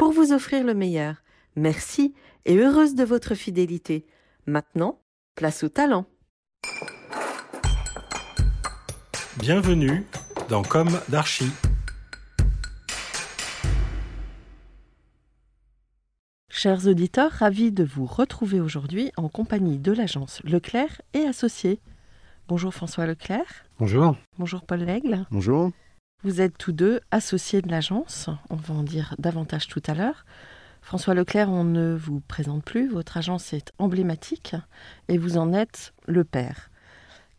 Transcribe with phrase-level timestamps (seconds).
[0.00, 1.16] pour vous offrir le meilleur.
[1.56, 2.14] Merci
[2.46, 4.06] et heureuse de votre fidélité.
[4.46, 4.98] Maintenant,
[5.34, 6.06] place au talent.
[9.36, 10.06] Bienvenue
[10.48, 11.52] dans Comme d'Archie.
[16.48, 21.78] Chers auditeurs, ravis de vous retrouver aujourd'hui en compagnie de l'agence Leclerc et Associés.
[22.48, 23.66] Bonjour François Leclerc.
[23.78, 24.16] Bonjour.
[24.38, 25.26] Bonjour Paul Lègle.
[25.30, 25.72] Bonjour.
[26.22, 30.26] Vous êtes tous deux associés de l'agence, on va en dire davantage tout à l'heure.
[30.82, 34.54] François Leclerc, on ne vous présente plus, votre agence est emblématique
[35.08, 36.68] et vous en êtes le père.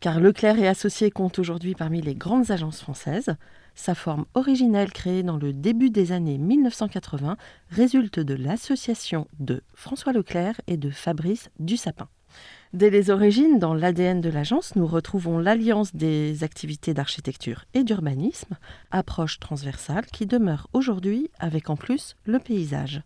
[0.00, 3.36] Car Leclerc et Associés compte aujourd'hui parmi les grandes agences françaises.
[3.76, 7.36] Sa forme originelle créée dans le début des années 1980
[7.70, 12.08] résulte de l'association de François Leclerc et de Fabrice Dussapin.
[12.72, 18.56] Dès les origines, dans l'ADN de l'agence, nous retrouvons l'alliance des activités d'architecture et d'urbanisme,
[18.90, 23.02] approche transversale qui demeure aujourd'hui avec en plus le paysage.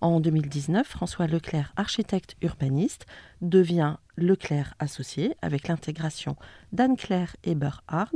[0.00, 3.06] En 2019, François Leclerc, architecte urbaniste,
[3.40, 6.36] devient Leclerc associé avec l'intégration
[6.72, 8.12] d'Anne-Claire Eberhard,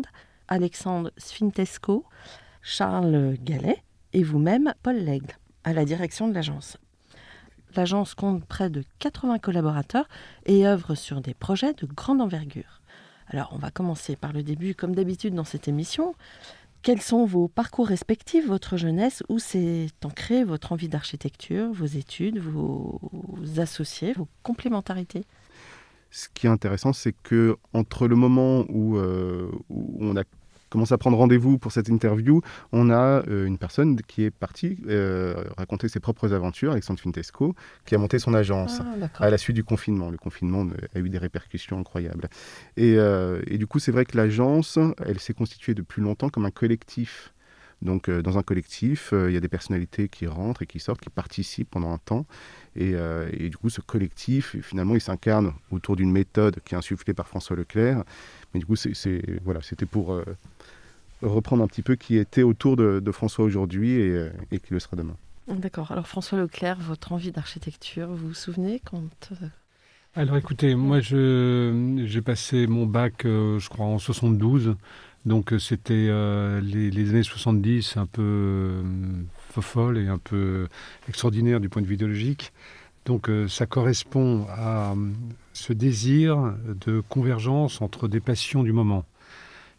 [0.49, 2.05] Alexandre Sfintesco,
[2.61, 6.77] Charles Gallet et vous-même, Paul Lègle, à la direction de l'agence.
[7.75, 10.09] L'agence compte près de 80 collaborateurs
[10.47, 12.81] et œuvre sur des projets de grande envergure.
[13.28, 16.15] Alors, on va commencer par le début, comme d'habitude dans cette émission.
[16.82, 19.22] Quels sont vos parcours respectifs, votre jeunesse?
[19.28, 23.00] Où s'est ancrée votre envie d'architecture, vos études, vos
[23.56, 25.25] associés, vos complémentarités?
[26.11, 30.25] Ce qui est intéressant, c'est que entre le moment où, euh, où on a
[30.72, 32.41] commence à prendre rendez-vous pour cette interview,
[32.72, 37.55] on a euh, une personne qui est partie euh, raconter ses propres aventures, Alexandre Fintesco,
[37.84, 40.11] qui a monté son agence Ah, à la suite du confinement.
[40.11, 42.28] Le confinement a eu des répercussions incroyables.
[42.78, 46.47] Et, euh, et du coup, c'est vrai que l'agence, elle s'est constituée depuis longtemps comme
[46.47, 47.34] un collectif.
[47.82, 50.78] Donc, euh, dans un collectif, euh, il y a des personnalités qui rentrent et qui
[50.78, 52.27] sortent, qui participent pendant un temps.
[52.77, 56.78] Et, euh, et du coup, ce collectif, finalement, il s'incarne autour d'une méthode qui est
[56.78, 58.05] insufflée par François Leclerc.
[58.55, 60.22] Mais du coup, c'est, voilà, c'était pour
[61.22, 64.72] reprendre un petit peu qui était autour de, de François aujourd'hui et, euh, et qui
[64.72, 65.16] le sera demain.
[65.49, 65.93] D'accord.
[65.93, 69.47] Alors François Leclerc, votre envie d'architecture, vous vous souvenez quand euh,
[70.15, 74.77] Alors écoutez, moi je j'ai passé mon bac, euh, je crois, en 72.
[75.25, 78.82] Donc c'était euh, les, les années 70 un peu euh,
[79.50, 80.66] fofolles et un peu
[81.09, 82.53] extraordinaires du point de vue idéologique.
[83.05, 84.94] Donc euh, ça correspond à euh,
[85.53, 86.55] ce désir
[86.87, 89.05] de convergence entre des passions du moment.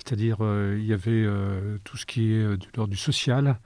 [0.04, 3.58] C'est-à-dire euh, il y avait euh, tout ce qui est euh, de l'ordre du social,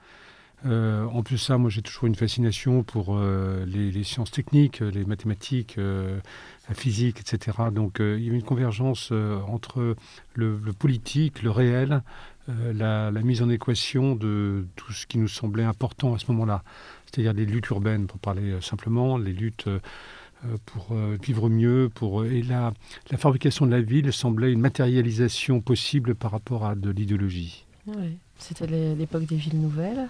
[0.65, 6.73] en plus ça, moi j'ai toujours une fascination pour les, sciences techniques, les mathématiques, la
[6.73, 7.57] physique, etc.
[7.71, 9.13] Donc il y avait une convergence
[9.47, 9.95] entre
[10.33, 12.01] le, politique, le réel,
[12.47, 16.63] la, la mise en équation de tout ce qui nous semblait important à ce moment-là.
[17.05, 19.69] C'est-à-dire les luttes urbaines, pour parler simplement, les luttes
[20.65, 22.73] pour euh, vivre mieux, pour et la,
[23.11, 27.65] la fabrication de la ville semblait une matérialisation possible par rapport à de l'idéologie.
[27.87, 28.17] Oui.
[28.37, 30.07] C'était l'é- l'époque des villes nouvelles.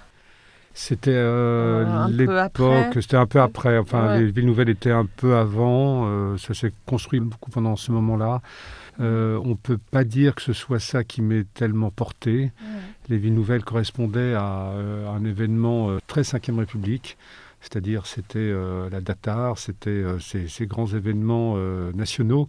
[0.74, 3.78] C'était euh, Euh, l'époque, c'était un peu après.
[3.80, 4.20] Enfin, Ouais.
[4.22, 6.04] les villes nouvelles étaient un peu avant.
[6.08, 8.42] euh, ça s'est construit beaucoup pendant ce moment-là.
[9.00, 12.52] Euh, on peut pas dire que ce soit ça qui m'ait tellement porté.
[13.10, 17.18] Les villes nouvelles correspondaient à, euh, un événement euh, très 5e République.
[17.70, 22.48] C'est-à-dire, c'était euh, la Datar, c'était euh, ces, grands événements euh, nationaux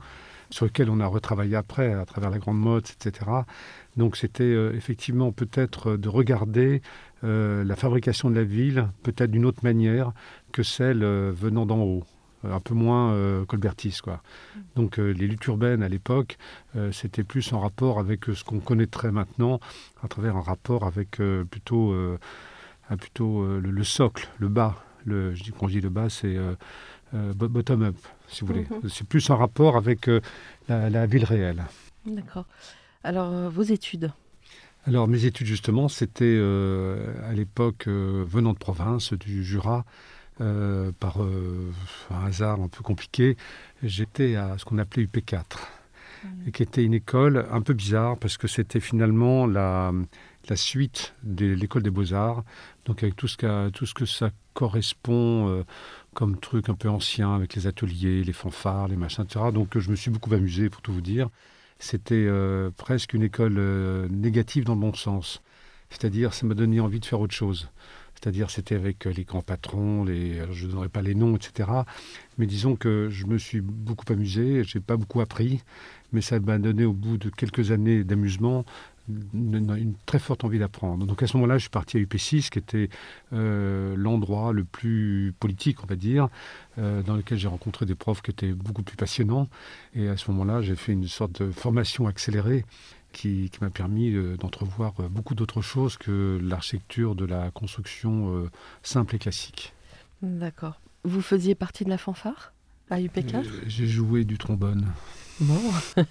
[0.51, 3.29] sur lesquels on a retravaillé après, à travers la Grande Motte, etc.
[3.97, 6.81] Donc, c'était effectivement peut-être de regarder
[7.23, 10.13] la fabrication de la ville peut-être d'une autre manière
[10.51, 12.05] que celle venant d'en haut,
[12.45, 14.07] un peu moins euh, colbertiste.
[14.75, 16.39] Donc les luttes urbaines à l'époque,
[16.93, 19.61] c'était plus en rapport avec ce qu'on connaîtrait maintenant,
[20.03, 21.21] à travers un rapport avec
[21.51, 26.37] plutôt, le socle, le bas, Le, je dis, quand je dis le bas, c'est
[27.13, 27.97] bottom-up,
[28.29, 28.67] si vous voulez.
[28.71, 28.89] Mhm.
[28.89, 30.11] C'est plus en rapport avec
[30.69, 31.65] la, la, ville réelle.
[32.05, 32.47] D'accord.
[33.05, 34.13] Alors, vos études?
[34.87, 36.41] Alors mes études justement, c'était
[37.25, 39.85] à l'époque venant de province, du Jura,
[40.41, 41.73] euh, par euh,
[42.13, 43.37] un hasard un peu compliqué,
[43.83, 46.29] j'étais à ce qu'on appelait UP4, mmh.
[46.47, 49.93] et qui était une école un peu bizarre parce que c'était finalement la,
[50.49, 52.45] la suite de l'école des beaux-arts,
[52.85, 55.65] donc avec tout ce, ce que ça correspond euh,
[56.15, 59.47] comme truc un peu ancien, avec les ateliers, les fanfares, les machins, etc.
[59.53, 61.29] Donc je me suis beaucoup amusé, pour tout vous dire.
[61.79, 62.29] C'était
[62.77, 63.57] presque une école
[64.11, 65.43] négative dans le bon sens.
[65.91, 67.69] C'est-à-dire, ça m'a donné envie de faire autre chose.
[68.21, 71.71] C'est-à-dire, c'était avec euh, les grands patrons, les, je ne donnerai pas les noms, etc.
[72.37, 75.63] Mais disons que je me suis beaucoup amusé, j'ai pas beaucoup appris,
[76.13, 78.65] mais ça m'a donné au bout de quelques années d'amusement
[79.35, 81.07] une, très forte envie d'apprendre.
[81.07, 82.89] Donc à ce moment-là, je suis parti à UP6, qui était
[83.33, 86.29] euh, l'endroit le plus politique, on va dire,
[86.79, 89.49] euh, dans lequel j'ai rencontré des profs qui étaient beaucoup plus passionnants.
[89.95, 92.65] Et à ce moment-là, j'ai fait une sorte de formation accélérée
[93.13, 98.51] qui, m'a permis euh, d'entrevoir beaucoup d'autres choses que l'architecture de la construction euh,
[98.83, 99.73] simple et classique.
[100.23, 100.81] D'accord.
[101.05, 102.53] Vous faisiez partie de la fanfare
[102.91, 104.87] à UP4 J'ai joué du trombone.
[105.41, 105.61] Bon.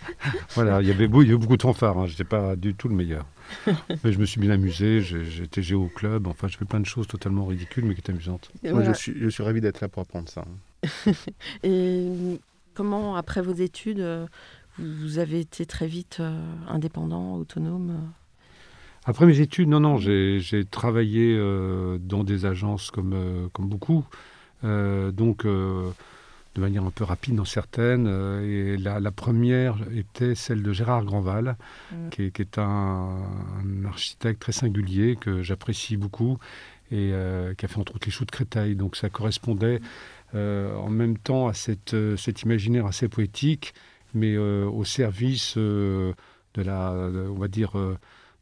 [0.54, 2.06] voilà, il y, avait beau, il y avait beaucoup de fanfares, hein.
[2.06, 3.26] je n'étais pas du tout le meilleur.
[4.04, 6.86] mais je me suis bien amusé, j'étais géo au club, enfin je fais plein de
[6.86, 8.50] choses totalement ridicules mais qui étaient amusantes.
[8.64, 10.44] Moi je suis, je suis ravi d'être là pour apprendre ça.
[11.62, 12.40] Et
[12.74, 14.04] comment, après vos études,
[14.78, 18.08] vous avez été très vite euh, indépendant, autonome euh?
[19.04, 24.04] Après mes études, non, non, j'ai travaillé euh, dans des agences comme, comme beaucoup.
[24.62, 25.44] donc,
[26.54, 28.06] de manière un peu rapide dans certaines.
[28.44, 31.56] et la, première était celle de Gérard Grandval,
[31.90, 32.08] mmh.
[32.10, 33.18] qui, est, un,
[33.86, 36.38] architecte très singulier que j'apprécie beaucoup
[36.90, 37.12] et
[37.56, 38.76] qui a fait entre autres les choux de Créteil.
[38.76, 39.80] Donc ça correspondait
[40.34, 43.72] en même temps à cette, cet imaginaire assez poétique
[44.14, 46.12] mais euh, au service euh,
[46.54, 47.96] de la, on va dire, euh,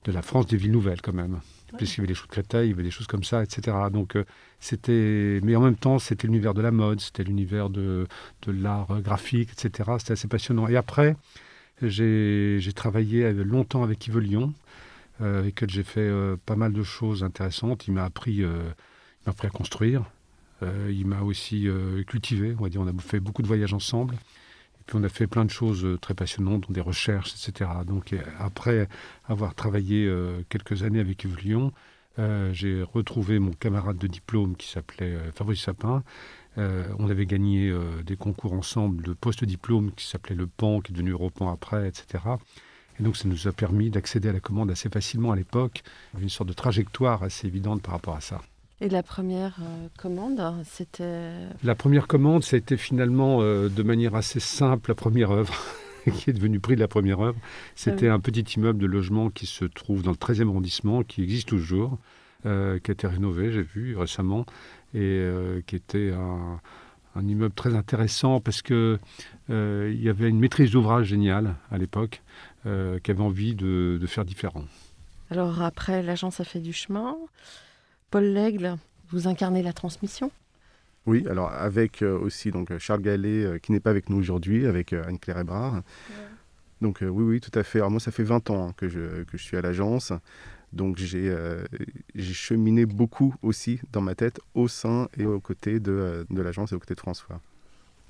[0.04, 1.40] de la France des villes nouvelles quand même.
[1.76, 3.76] Puisqu'il y avait des choses de Créteil, il y avait des choses comme ça, etc.
[3.93, 4.17] Donc
[4.58, 8.06] c'était, mais en même temps, c'était l'univers de la mode, c'était l'univers de,
[8.43, 9.90] de l'art graphique, etc.
[9.99, 10.69] C'était assez passionnant.
[10.69, 11.17] Et après,
[11.82, 14.52] j'ai travaillé longtemps avec Yves Lyon,
[15.20, 16.11] avec lequel j'ai fait
[16.46, 17.87] pas mal de choses intéressantes.
[17.87, 20.05] Il m'a appris, m'a appris à construire.
[20.62, 21.69] il m'a aussi
[22.06, 22.56] cultivé.
[22.58, 24.16] On a fait beaucoup de voyages ensemble
[24.94, 27.70] on a fait plein de choses euh, très passionnantes, des recherches, etc.
[27.87, 28.88] Donc après
[29.26, 31.72] avoir travaillé euh, quelques années avec Yves Lyon,
[32.19, 36.02] euh, j'ai retrouvé mon camarade de diplôme qui s'appelait Fabrice Sapin.
[36.56, 37.72] on avait gagné
[38.04, 42.25] des concours ensemble de post-diplôme qui s'appelait le PAN, qui est devenu Europan après, etc.
[42.98, 45.82] Et donc ça nous a permis d'accéder à la commande assez facilement à l'époque.
[46.20, 48.40] Une sorte de trajectoire assez évidente par rapport à ça.
[48.82, 51.32] Et la première euh, commande, c'était...
[51.62, 55.54] La première commande, ça a été finalement euh, de manière assez simple la première œuvre,
[56.14, 57.36] qui est devenue prix de la première œuvre.
[57.74, 61.22] C'était ah un petit immeuble de logement qui se trouve dans le 13e arrondissement, qui
[61.22, 61.98] existe toujours,
[62.46, 64.46] euh, qui a été rénové, j'ai vu récemment,
[64.94, 65.30] et
[65.66, 66.58] qui était un,
[67.28, 68.98] immeuble très intéressant parce que
[69.48, 72.22] il y avait une maîtrise d'ouvrage géniale à l'époque,
[72.64, 74.64] qui avait envie de, de faire différent.
[75.30, 77.16] Alors après, l'agence a fait du chemin.
[78.10, 78.76] Paul Lègle,
[79.11, 80.30] vous incarnez la transmission
[81.06, 84.66] oui, alors avec euh, aussi donc Charles Gallet, euh, qui n'est pas avec nous aujourd'hui,
[84.66, 85.82] avec euh, Anne-Claire Ebrard.
[86.82, 87.78] Donc oui, oui, tout à fait.
[87.78, 90.12] Alors moi, ça fait 20 ans hein, que, je, que je suis à l'agence.
[90.73, 91.35] Donc j'ai
[92.32, 96.75] cheminé beaucoup aussi dans ma tête au sein et aux côtés de, de l'agence et
[96.75, 97.40] aux côtés de François.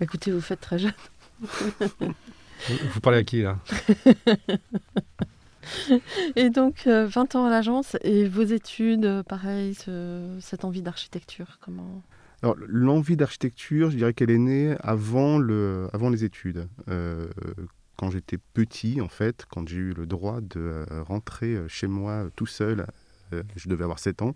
[0.01, 0.93] Écoutez, vous faites très jeune.
[1.41, 3.59] vous parlez à qui là?
[6.37, 9.77] et donc, 20 euh, ans à l'agence et vos études, euh, pareil,
[10.41, 12.03] cette envie d'architecture, comment?
[12.67, 16.69] L'envie d'architecture, je dirais qu'elle est née avant les études.
[16.89, 17.27] Euh,
[17.97, 22.47] quand j'étais petit, en fait, quand j'ai eu le droit de rentrer chez moi tout
[22.47, 22.87] seul,
[23.31, 24.33] je devais avoir 7 ans,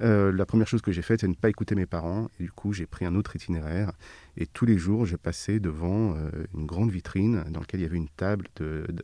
[0.00, 2.28] euh, la première chose que j'ai faite, c'est ne pas écouter mes parents.
[2.38, 3.92] Du coup, j'ai pris un autre itinéraire.
[4.36, 7.86] Et tous les jours, je passais devant euh, une grande vitrine dans laquelle il y
[7.86, 8.48] avait une table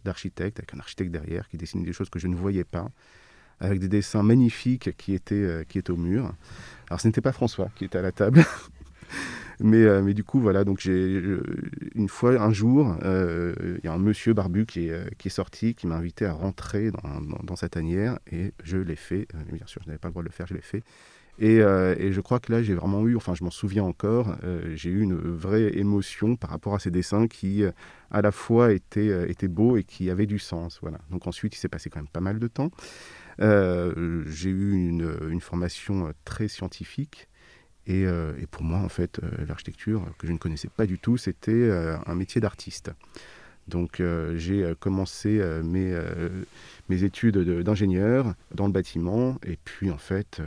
[0.05, 2.91] d'architecte, avec un architecte derrière qui dessinait des choses que je ne voyais pas,
[3.61, 6.33] avec des dessins magnifiques qui étaient, euh, qui étaient au mur.
[6.89, 8.45] Alors, ce n'était pas François qui était à la table.
[9.63, 11.23] Mais, euh, mais du coup, voilà, donc j'ai
[11.95, 15.29] une fois, un jour, euh, il y a un monsieur barbu qui est, euh, qui
[15.29, 19.29] est sorti, qui m'a invité à rentrer dans, dans, sa tanière, et je l'ai fait.
[19.53, 20.83] bien sûr, je n'avais pas le droit de le faire, je l'ai fait.
[21.39, 24.37] Et, je crois que là, j'ai vraiment eu, enfin, je m'en souviens encore,
[24.75, 27.65] j'ai eu une vraie émotion par rapport à ces dessins qui,
[28.11, 30.81] à la fois, étaient, beaux et qui avaient du sens.
[30.83, 30.99] Voilà.
[31.11, 32.71] Donc ensuite, il s'est passé quand même pas mal de temps.
[33.39, 37.30] j'ai eu une, formation très scientifique.
[37.91, 41.71] Et, et pour moi, en fait, l'architecture, que je ne connaissais pas du tout, c'était
[42.07, 42.93] un métier d'artiste.
[43.67, 44.01] Donc
[44.37, 46.01] j'ai commencé mes,
[46.89, 49.39] mes études d'ingénieur dans le bâtiment.
[49.45, 50.41] Et puis en fait,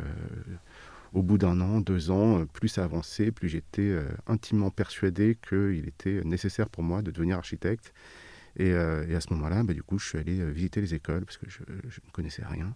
[1.14, 5.38] au bout d'un an, deux ans, euh, plus ça avançait, plus j'étais euh, intimement persuadé
[5.48, 7.94] qu'il était nécessaire pour moi de devenir architecte.
[8.58, 11.38] Et, euh, à ce moment-là, bah, du coup, je suis allé visiter les écoles parce
[11.38, 12.76] que je, ne connaissais rien.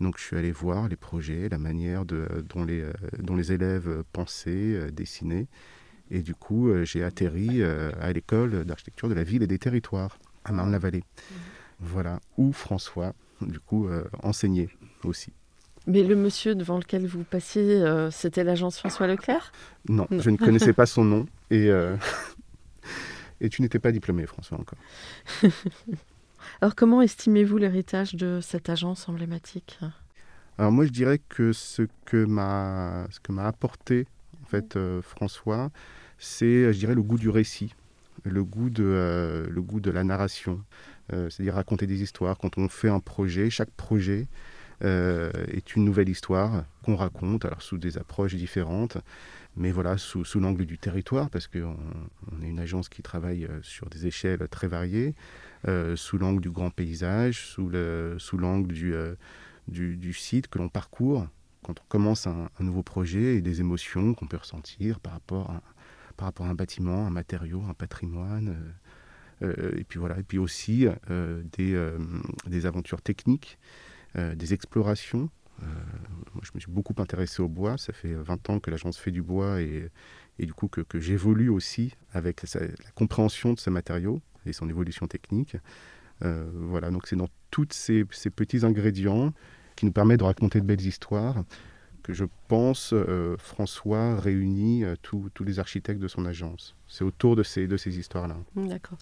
[0.00, 2.84] Donc je suis allé voir les projets, la manière de, dont, les,
[3.18, 5.46] dont les élèves pensaient, dessinaient.
[6.10, 10.52] Et du coup, j'ai atterri à l'école d'architecture de la ville et des territoires, à
[10.52, 11.02] Marne-la-Vallée.
[11.02, 11.34] Mmh.
[11.80, 13.88] Voilà, où François, du coup,
[14.22, 14.68] enseignait
[15.04, 15.32] aussi.
[15.88, 19.52] Mais le monsieur devant lequel vous passiez, euh, c'était l'agence François Leclerc?
[19.88, 21.96] Non, je ne connaissais pas son nom et, euh,
[23.40, 24.78] et tu n'étais pas diplômé, François, encore.
[26.60, 29.78] Alors comment estimez-vous l'héritage de cette agence emblématique?
[30.58, 33.06] Alors moi, je dirais que ce que m'a
[33.38, 34.06] apporté
[34.42, 35.70] en fait euh, François,
[36.18, 37.74] c'est, je dirais, le goût du récit,
[38.24, 40.60] le goût de, le goût de la narration,
[41.10, 42.36] c'est-à-dire raconter des histoires.
[42.38, 44.26] Quand on fait un projet, chaque projet
[44.84, 48.98] euh, est une nouvelle histoire qu'on raconte, alors sous des approches différentes,
[49.58, 51.76] mais voilà, sous, sous l'angle du territoire, parce qu'on
[52.32, 55.14] on est une agence qui travaille euh, sur des échelles très variées,
[55.66, 58.36] euh, sous l'angle du grand paysage, sous l'angle sous
[58.66, 58.94] du,
[59.68, 61.26] du, du, site que l'on parcourt
[61.62, 65.62] quand on commence un, nouveau projet et des émotions qu'on peut ressentir par rapport à,
[66.16, 68.56] par rapport à un bâtiment, un matériau, un patrimoine.
[69.42, 70.86] et puis voilà, et puis aussi
[71.56, 71.92] des,
[72.46, 73.58] des aventures techniques
[74.16, 75.28] euh, des explorations.
[75.62, 75.66] Euh,
[76.34, 77.78] moi, je me suis beaucoup intéressé au bois.
[77.78, 79.90] Ça fait 20 ans que l'agence fait du bois et,
[80.38, 84.68] et du coup que, que j'évolue aussi avec la compréhension de ce matériau et son
[84.68, 85.56] évolution technique.
[86.22, 89.32] Euh, voilà, donc c'est dans tous ces, ces, petits ingrédients
[89.76, 91.44] qui nous permettent de raconter de belles histoires
[92.02, 92.94] que je pense
[93.38, 96.74] François réunit tous les architectes de son agence.
[96.86, 98.38] C'est autour de ces, de ces histoires-là.
[98.56, 98.96] D'accord.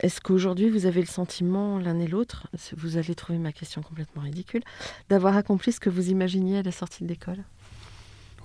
[0.00, 4.22] Est-ce qu'aujourd'hui, vous avez le sentiment, l'un et l'autre, vous allez trouver ma question complètement
[4.22, 4.62] ridicule,
[5.10, 7.44] d'avoir accompli ce que vous imaginiez à la sortie de l'école?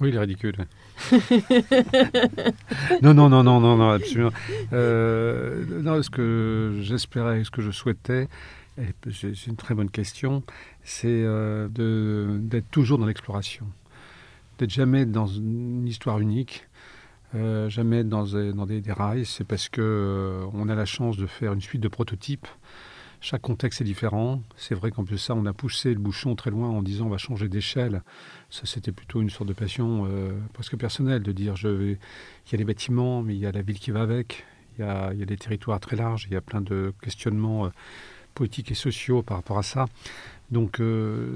[0.02, 0.56] Oui, il est ridicule.
[3.02, 4.34] non, non, non, non, non, non, absolument.
[4.74, 8.28] Euh, non, ce que j'espérais, ce que je souhaitais,
[9.10, 10.44] c'est une très bonne question,
[10.84, 13.66] c'est euh, d'être toujours dans l'exploration,
[14.58, 16.68] d'être jamais dans une histoire unique,
[17.36, 21.26] euh, jamais dans, dans des, rails, c'est parce que euh, on a la chance de
[21.26, 22.48] faire une suite de prototypes.
[23.20, 24.42] Chaque contexte est différent.
[24.56, 27.08] C'est vrai qu'en plus de ça, on a poussé le bouchon très loin en disant
[27.08, 28.04] on va changer d'échelle.
[28.50, 32.56] Ça, c'était plutôt une sorte de passion euh, presque personnelle de dire je il y
[32.56, 34.46] a les bâtiments, mais il y a la ville qui va avec.
[34.78, 36.28] Il y a, il y a des territoires très larges.
[36.30, 37.70] Il y a plein de questionnements
[38.34, 39.88] politiques et sociaux par rapport à ça.
[40.52, 40.82] Donc,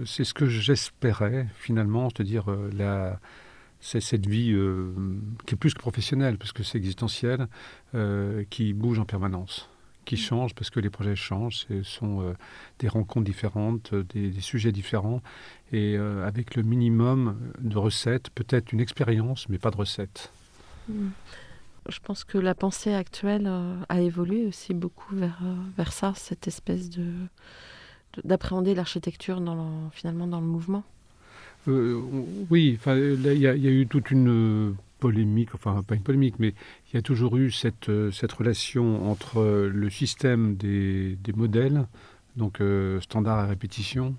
[0.06, 3.20] c'est ce que j'espérais finalement, c'est-à-dire la
[3.80, 4.94] c'est cette vie euh,
[5.46, 7.48] qui est plus que professionnelle, parce que c'est existentiel,
[7.96, 9.70] euh, qui bouge en permanence,
[10.06, 10.20] qui mm.
[10.20, 12.34] change parce que les projets changent, ce sont euh,
[12.80, 15.22] des rencontres différentes, des, sujets différents,
[15.72, 20.32] et avec le minimum de recettes, peut-être une expérience, mais pas de recettes.
[20.88, 21.10] Mm.
[21.88, 23.50] Je pense que la pensée actuelle
[23.88, 25.42] a évolué aussi beaucoup vers,
[25.76, 27.14] vers ça, cette espèce de
[28.24, 30.84] d'appréhender l'architecture dans finalement dans le mouvement.
[31.68, 32.02] Euh,
[32.50, 34.30] oui, il y, a eu toute une
[34.70, 36.54] euh, polémique, enfin pas une polémique, mais
[36.88, 41.86] il y a toujours eu cette, euh, cette relation entre le système des, des modèles,
[42.38, 42.62] donc
[43.02, 44.16] standard à répétition,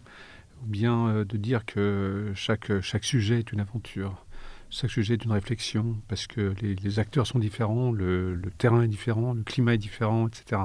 [0.63, 4.27] ou bien de dire que chaque, chaque sujet est une aventure,
[4.69, 9.33] chaque sujet est une réflexion, parce que les, acteurs sont différents, le, terrain est différent,
[9.33, 10.61] le climat est différent, etc.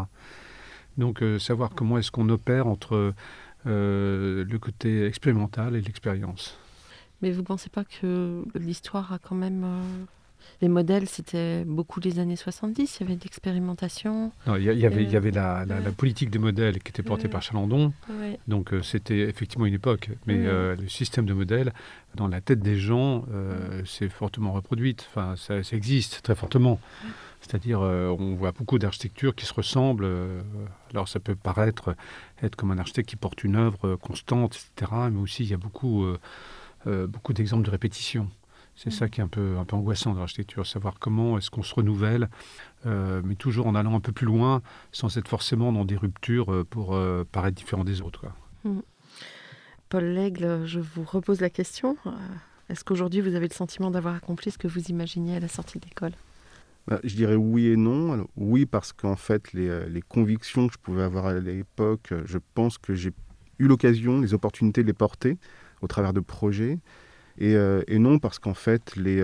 [0.98, 3.14] Donc savoir comment est-ce qu'on opère entre
[3.64, 6.60] le côté expérimental et l'expérience.
[7.22, 9.64] Mais vous ne pensez pas que l'histoire a quand même...
[9.64, 10.04] Euh,
[10.62, 14.32] les modèles, c'était beaucoup les années 70, il y avait de l'expérimentation.
[14.46, 17.42] il y, avait, il y avait la, la, politique des modèles qui était portée par
[17.42, 17.94] Chalandon.
[18.48, 20.12] Donc euh, c'était effectivement une époque.
[20.28, 21.74] Mais euh, le système de modèles,
[22.14, 23.26] dans la tête des gens,
[23.86, 25.08] c'est fortement reproduite.
[25.10, 26.80] Enfin, ça, ça, existe très fortement.
[27.42, 30.08] C'est-à-dire, on voit beaucoup d'architectures qui se ressemblent.
[30.92, 31.96] alors, ça peut paraître
[32.44, 34.92] être comme un architecte qui porte une œuvre constante, etc.
[35.12, 36.06] Mais aussi, il y a beaucoup
[36.88, 38.30] euh, beaucoup d'exemples de répétition.
[38.76, 41.64] C'est ça qui est un peu, un peu angoissant dans l'architecture, savoir comment est-ce qu'on
[41.64, 42.30] se renouvelle,
[42.86, 44.62] euh, mais toujours en allant un peu plus loin,
[44.92, 47.00] sans être forcément dans des ruptures euh, pour
[47.32, 48.26] paraître différent des autres.
[48.66, 48.80] Mm.
[49.88, 51.96] Paul Lègle, je vous repose la question.
[52.70, 55.80] Est-ce qu'aujourd'hui vous avez le sentiment d'avoir accompli ce que vous imaginiez à la sortie
[55.80, 56.12] de l'école?
[56.88, 58.28] Bah, Je dirais oui et non.
[58.36, 62.78] oui, parce qu'en fait, les, les, convictions que je pouvais avoir à l'époque, je pense
[62.78, 63.14] que j'ai
[63.60, 65.38] eu l'occasion, les opportunités de les porter
[65.86, 66.80] au travers de projets.
[67.38, 67.54] Et,
[67.88, 69.22] et non parce qu'en fait, les,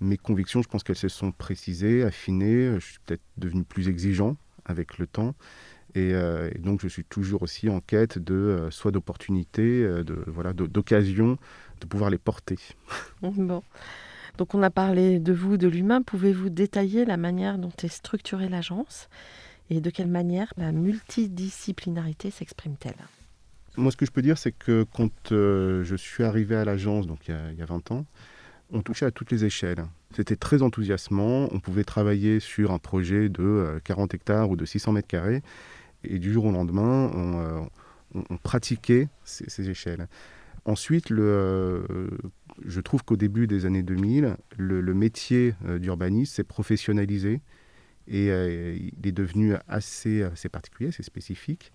[0.00, 2.74] mes convictions, je pense qu'elles se sont précisées, affinées.
[2.74, 5.34] Je suis peut-être devenu plus exigeant avec le temps.
[5.94, 6.12] Et,
[6.58, 11.38] donc, je suis toujours aussi en quête de soit d'opportunités, de voilà, d'occasions
[11.80, 12.58] de pouvoir les porter.
[13.22, 13.62] Bon.
[14.38, 16.02] Donc on a parlé de vous, de l'humain.
[16.02, 19.08] Pouvez-vous détailler la manière dont est structurée l'agence
[19.68, 22.96] et de quelle manière la multidisciplinarité s'exprime-t-elle?
[23.76, 27.06] Moi, ce que je peux dire, c'est que quand euh, je suis arrivé à l'agence,
[27.06, 28.04] donc il y, a, 20 ans,
[28.72, 29.84] on touchait à toutes les échelles.
[30.14, 31.48] C'était très enthousiasmant.
[31.52, 35.42] On pouvait travailler sur un projet de 40 euh, hectares ou de 600 mètres carrés.
[36.02, 40.08] Et du jour au lendemain, on, euh, pratiquait ces échelles.
[40.64, 47.40] Ensuite, je trouve qu'au début des années 2000, le, métier euh, d'urbaniste s'est professionnalisé
[48.08, 51.72] et il est devenu assez, particulier, assez spécifique.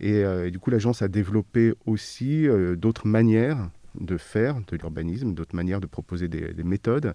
[0.00, 3.68] Et, du coup, l'agence a développé aussi d'autres manières
[4.00, 7.14] de faire de l'urbanisme, d'autres manières de proposer des, méthodes.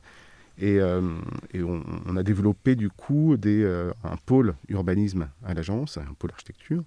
[0.59, 6.83] Et, on, a développé du coup un pôle urbanisme à l'agence, un pôle architecture.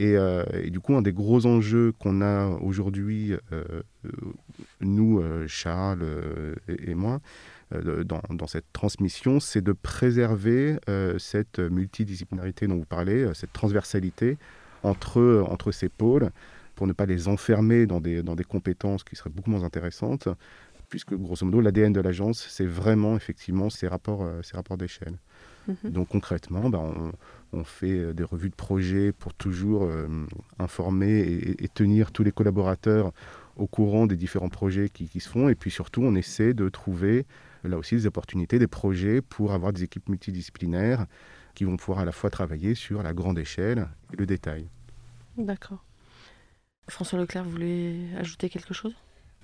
[0.00, 3.82] Euh, et, du coup, un des gros enjeux qu'on a aujourd'hui, euh,
[4.80, 6.04] nous, euh, Charles
[6.68, 7.20] et, moi,
[8.04, 10.76] dans, cette transmission, c'est de préserver
[11.18, 14.36] cette multidisciplinarité dont vous parlez, cette transversalité
[14.84, 16.30] entre, entre ces pôles,
[16.74, 20.28] pour ne pas les enfermer dans des, dans des compétences qui seraient beaucoup moins intéressantes,
[20.88, 25.18] puisque grosso modo, l'ADN de l'agence, c'est vraiment effectivement ces rapports, ces rapports d'échelle.
[25.68, 25.90] Mhm.
[25.90, 27.12] Donc concrètement, ben,
[27.52, 30.06] on, fait euh, des revues de projet pour toujours euh,
[30.58, 31.20] informer
[31.58, 33.12] et, tenir tous les collaborateurs
[33.56, 35.48] au courant des différents projets qui, se font.
[35.48, 37.24] Et puis surtout, on essaie de trouver
[37.62, 41.06] là aussi des opportunités, des projets pour avoir des équipes multidisciplinaires
[41.54, 44.68] qui vont pouvoir à la fois travailler sur la grande échelle et le détail.
[45.36, 45.84] D'accord.
[46.88, 48.94] François Leclerc, vous voulez ajouter quelque chose?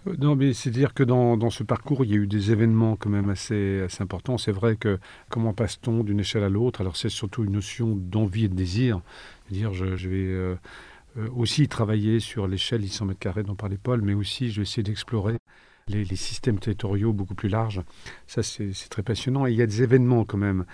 [0.07, 3.11] Euh, non, mais c'est-à-dire que dans, ce parcours, il y a eu des événements quand
[3.11, 4.39] même assez, assez importants.
[4.39, 4.99] C'est vrai que
[5.31, 6.81] comment passe-t-on d'une échelle à l'autre?
[6.81, 9.01] Alors c'est surtout une notion d'envie et de désir.
[9.51, 10.57] dire, je, vais euh,
[11.17, 14.63] euh, aussi travailler sur l'échelle 100 mètres carrés dont parlait Paul, mais aussi je vais
[14.63, 15.37] essayer d'explorer
[15.89, 17.83] les, systèmes territoriaux beaucoup plus larges.
[18.27, 19.47] Ça, c'est très passionnant.
[19.47, 20.65] Et il y a des événements quand même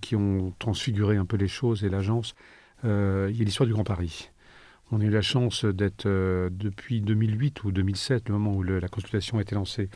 [0.00, 2.34] qui ont transfiguré un peu les choses et l'agence.
[2.84, 4.30] il y a l'histoire du Grand Paris.
[4.92, 8.86] On a eu la chance d'être, euh, depuis 2008 ou 2007, le moment où la
[8.86, 9.88] consultation a été lancée,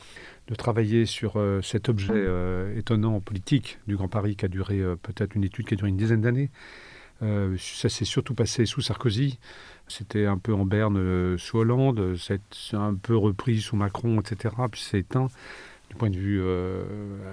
[0.48, 4.82] de travailler sur euh, cet objet euh, étonnant politique du Grand Paris qui a duré
[5.02, 6.50] peut-être une étude qui a duré une dizaine d'années.
[7.20, 9.38] ça s'est surtout passé sous Sarkozy.
[9.86, 12.16] C'était un peu en berne sous Hollande.
[12.16, 12.40] C'est
[12.72, 14.54] un peu repris sous Macron, etc.
[14.72, 15.28] Puis c'est éteint
[15.90, 16.42] du point de vue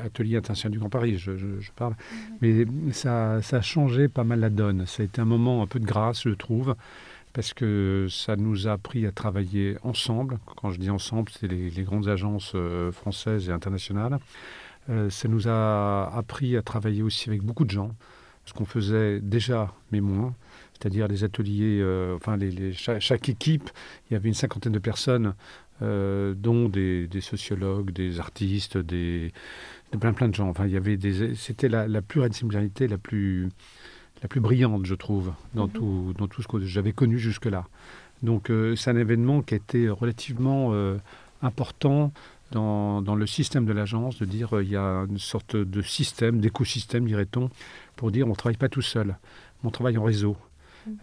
[0.04, 1.32] atelier international du Grand Paris, je,
[1.76, 1.96] parle.
[2.42, 4.86] Mais ça, ça, a changé pas mal la donne.
[4.86, 6.76] Ça a été un moment un peu de grâce, je trouve
[7.38, 10.40] parce que ça nous a appris à travailler ensemble.
[10.60, 14.18] Quand je dis ensemble, c'est les, grandes agences euh, françaises et internationales.
[14.90, 17.92] Euh, ça nous a appris à travailler aussi avec beaucoup de gens,
[18.46, 20.34] ce qu'on faisait déjà, mais moins.
[20.74, 23.70] C'est-à-dire les ateliers, euh, enfin les, chaque, équipe,
[24.10, 25.36] il y avait une cinquantaine de personnes,
[25.82, 29.32] dont des, sociologues, des artistes, des,
[30.00, 30.50] plein plein de gens.
[30.50, 33.50] Enfin, il y avait des, c'était la, la pluralité la plus
[34.22, 35.72] la plus brillante, je trouve, dans, mhm.
[35.74, 37.66] tout, dans tout ce que j'avais connu jusque-là.
[38.24, 40.98] Donc euh, c'est un événement qui a été relativement euh,
[41.42, 42.12] important
[42.52, 45.82] dans, dans, le système de l'agence, de dire euh, il y a une sorte de
[45.82, 47.50] système, d'écosystème, dirait-on,
[47.96, 49.18] pour dire on ne travaille pas tout seul,
[49.64, 50.36] on travaille en réseau.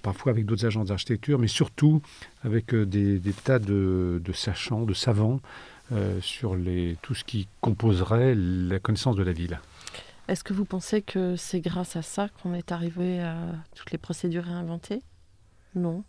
[0.02, 2.02] Parfois avec d'autres agences d'architecture, mais surtout
[2.42, 5.40] avec des, des, tas de, de, sachants, de savants
[6.20, 9.60] sur les, tout ce qui composerait la connaissance de la ville.
[10.28, 13.36] Est-ce que vous pensez que c'est grâce à ça qu'on est arrivé à
[13.74, 15.02] toutes les procédures réinventées?
[15.74, 16.04] Non.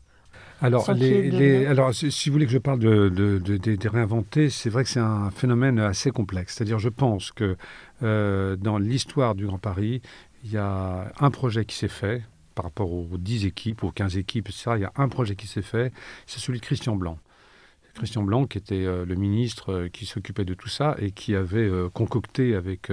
[0.62, 5.02] Alors, alors, si vous voulez que je parle de, des réinventés, c'est vrai que c'est
[5.02, 6.56] un phénomène assez complexe.
[6.56, 7.58] C'est-à-dire, je pense que
[8.04, 10.02] euh, dans l'histoire du Grand Paris,
[10.44, 12.24] il y a un projet qui s'est fait
[12.56, 14.72] par rapport aux 10 équipes, aux 15 équipes, etc.
[14.76, 15.94] Il y a un projet qui s'est fait,
[16.26, 17.20] c'est celui de Christian Blanc.
[17.96, 21.34] Christian Blanc, qui était euh, le ministre euh, qui s'occupait de tout ça et qui
[21.34, 22.92] avait euh, concocté avec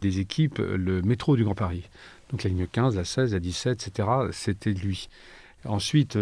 [0.00, 1.88] des équipes le métro du Grand Paris.
[2.30, 5.08] Donc la ligne 15, la 16, la 17, etc., c'était lui.
[5.66, 6.16] Ensuite,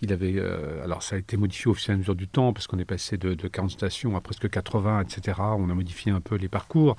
[0.00, 0.38] il avait,
[0.84, 2.84] alors ça a été modifié au fur et à mesure du temps parce qu'on est
[2.84, 5.38] passé de, de, 40 stations à presque 80, etc.
[5.40, 6.96] On a modifié un peu les parcours,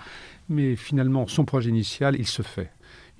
[0.49, 2.71] mais finalement, son projet initial, il se fait.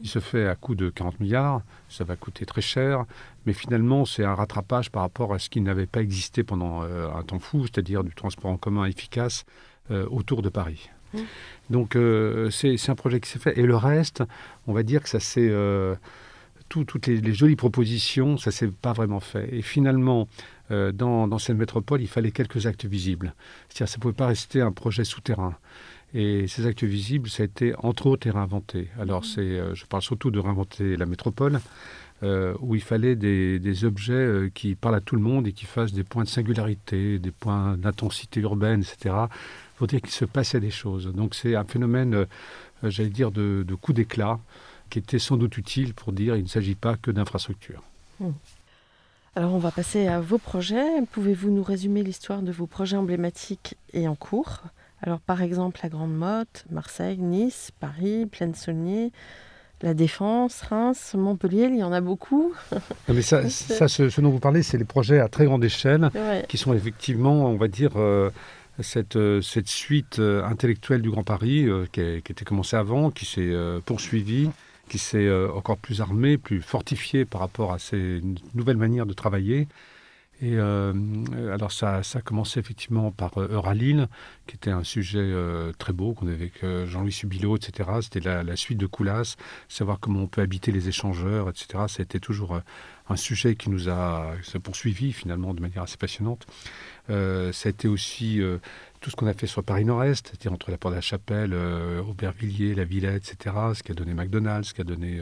[0.02, 3.06] Il se fait à coût de 40 milliards, ça va coûter très cher,
[3.46, 7.10] mais finalement c'est un rattrapage par rapport à ce qui n'avait pas existé pendant euh,
[7.12, 9.46] un temps fou, c'est-à-dire du transport en commun efficace
[9.90, 10.90] euh, autour de Paris.
[11.14, 11.20] Mmh.
[11.72, 13.58] Donc euh, c'est un projet qui s'est fait.
[13.58, 14.24] Et le reste,
[14.68, 15.52] on va dire que ça s'est
[16.70, 19.48] toutes les, jolies propositions, ça s'est pas vraiment fait.
[19.56, 20.28] Et finalement,
[20.70, 23.34] dans, cette métropole, il fallait quelques actes visibles.
[23.70, 25.56] C'est-à-dire, ça ne pouvait pas rester un projet souterrain.
[26.14, 28.88] Et ces actes visibles, ça a été entre autres réinventé.
[29.00, 31.60] Alors, c'est, je parle surtout de réinventer la métropole,
[32.24, 35.92] où il fallait des, des, objets qui parlent à tout le monde et qui fassent
[35.92, 39.28] des points de singularité, des points d'intensité urbaine, etc
[39.78, 41.14] faut dire qu'il se passait des choses.
[41.14, 42.26] Donc c'est un phénomène, euh,
[42.84, 44.40] j'allais dire, de, coup d'éclat
[44.90, 47.84] qui était sans doute utile pour dire qu'il ne s'agit pas que d'infrastructures.
[48.20, 48.32] Hmm.
[49.36, 51.02] Alors on va passer à vos projets.
[51.12, 54.62] Pouvez-vous nous résumer l'histoire de vos projets emblématiques et en cours?
[55.02, 59.12] Alors par exemple la Grande Motte, Marseille, Nice, Paris, Plaine-Saunier,
[59.82, 62.54] la Défense, Reims, Montpellier, il y en a beaucoup.
[63.08, 66.10] mais ça, ça ce, dont vous parlez, c'est les projets à très grande échelle
[66.48, 68.32] qui sont effectivement, on va dire, euh,
[68.84, 72.76] cette, euh, cette suite euh, intellectuelle du Grand Paris euh, qui, a, qui, était commencée
[72.76, 73.54] avant, qui s'est
[73.86, 74.50] poursuivie,
[74.90, 78.22] qui s'est encore plus armée, plus fortifiée par rapport à ces
[78.54, 79.68] nouvelles manières de travailler.
[80.42, 84.08] Et alors ça, ça a commencé effectivement par à Lille,
[84.46, 85.34] qui était un sujet
[85.80, 87.90] très beau qu'on avait avec Jean-Louis Subilot, etc.
[88.02, 89.36] C'était la, suite de Coulas,
[89.68, 91.86] savoir comment on peut habiter les échangeurs, etc.
[91.88, 92.62] Ça a été toujours
[93.10, 96.46] un sujet qui nous a poursuivi finalement de manière assez passionnante.
[97.10, 98.58] Euh, ça a été aussi euh,
[99.08, 101.52] tout ce qu'on a fait sur Paris Nord-Est, c'est-à-dire entre la Porte de la Chapelle,
[101.54, 105.22] euh, Aubervilliers, la Villette, etc., ce qui a donné McDonald's, ce qui a donné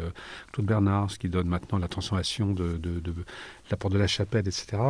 [0.51, 2.81] Claude Bernard, ce qui donne maintenant la transformation de,
[3.69, 4.81] la Porte de la Chapelle, etc.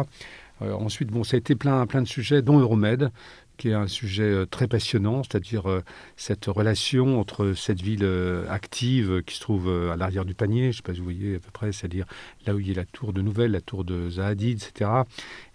[0.61, 3.11] ensuite, bon, ça a été plein, plein de sujets, dont Euromed,
[3.57, 5.81] qui est un sujet euh, très passionnant, c'est-à-dire euh,
[6.17, 10.67] cette relation entre cette ville euh, active qui se trouve à l'arrière du panier, je
[10.67, 12.05] ne sais pas si vous voyez à peu près, c'est-à-dire
[12.45, 14.91] là où il y a la tour de Nouvelle, la tour de Zahadid, etc.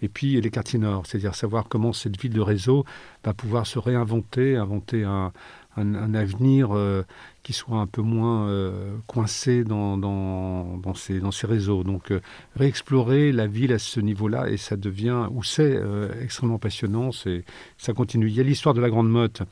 [0.03, 2.85] Et puis les quartiers nord, c'est-à-dire savoir comment cette ville de réseau
[3.25, 5.33] va pouvoir se réinventer, inventer un,
[5.77, 6.71] un, avenir
[7.43, 11.85] qui soit un peu moins euh, coincé dans, ces, réseaux.
[11.85, 12.21] Donc euh,
[12.57, 15.81] réexplorer la ville à ce niveau-là, et ça devient, ou c'est
[16.21, 18.29] extrêmement passionnant, ça continue.
[18.29, 19.43] Il y a l'histoire de la Grande Motte,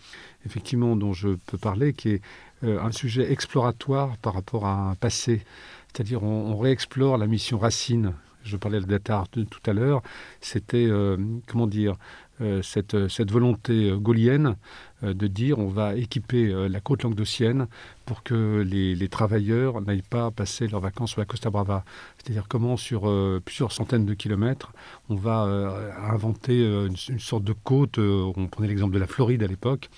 [0.46, 2.22] effectivement, dont je peux parler, qui est
[2.62, 5.42] un sujet exploratoire par rapport à un passé.
[5.92, 8.14] C'est-à-dire on, réexplore la mission Racine.
[8.44, 10.02] Je parlais de Datar tout à l'heure.
[10.40, 10.88] C'était,
[11.46, 11.96] comment dire,
[12.62, 14.56] cette, cette volonté gaulienne
[15.04, 17.68] euh, de dire on va équiper euh, la côte languedocienne
[18.04, 21.84] pour que les, travailleurs n'aillent pas passer leurs vacances sur la Costa Brava.
[22.16, 24.72] C'est-à-dire comment sur euh, plusieurs centaines de kilomètres,
[25.08, 25.46] on va
[26.10, 27.98] inventer une, sorte de côte.
[27.98, 29.88] on prenait l'exemple de la Floride à l'époque,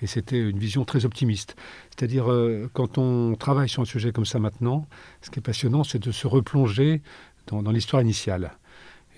[0.00, 1.56] et c'était une vision très optimiste.
[1.90, 2.26] C'est-à-dire
[2.72, 4.86] quand on travaille sur un sujet comme ça maintenant,
[5.22, 7.02] ce qui est passionnant, c'est de se replonger
[7.46, 8.52] dans l'histoire initiale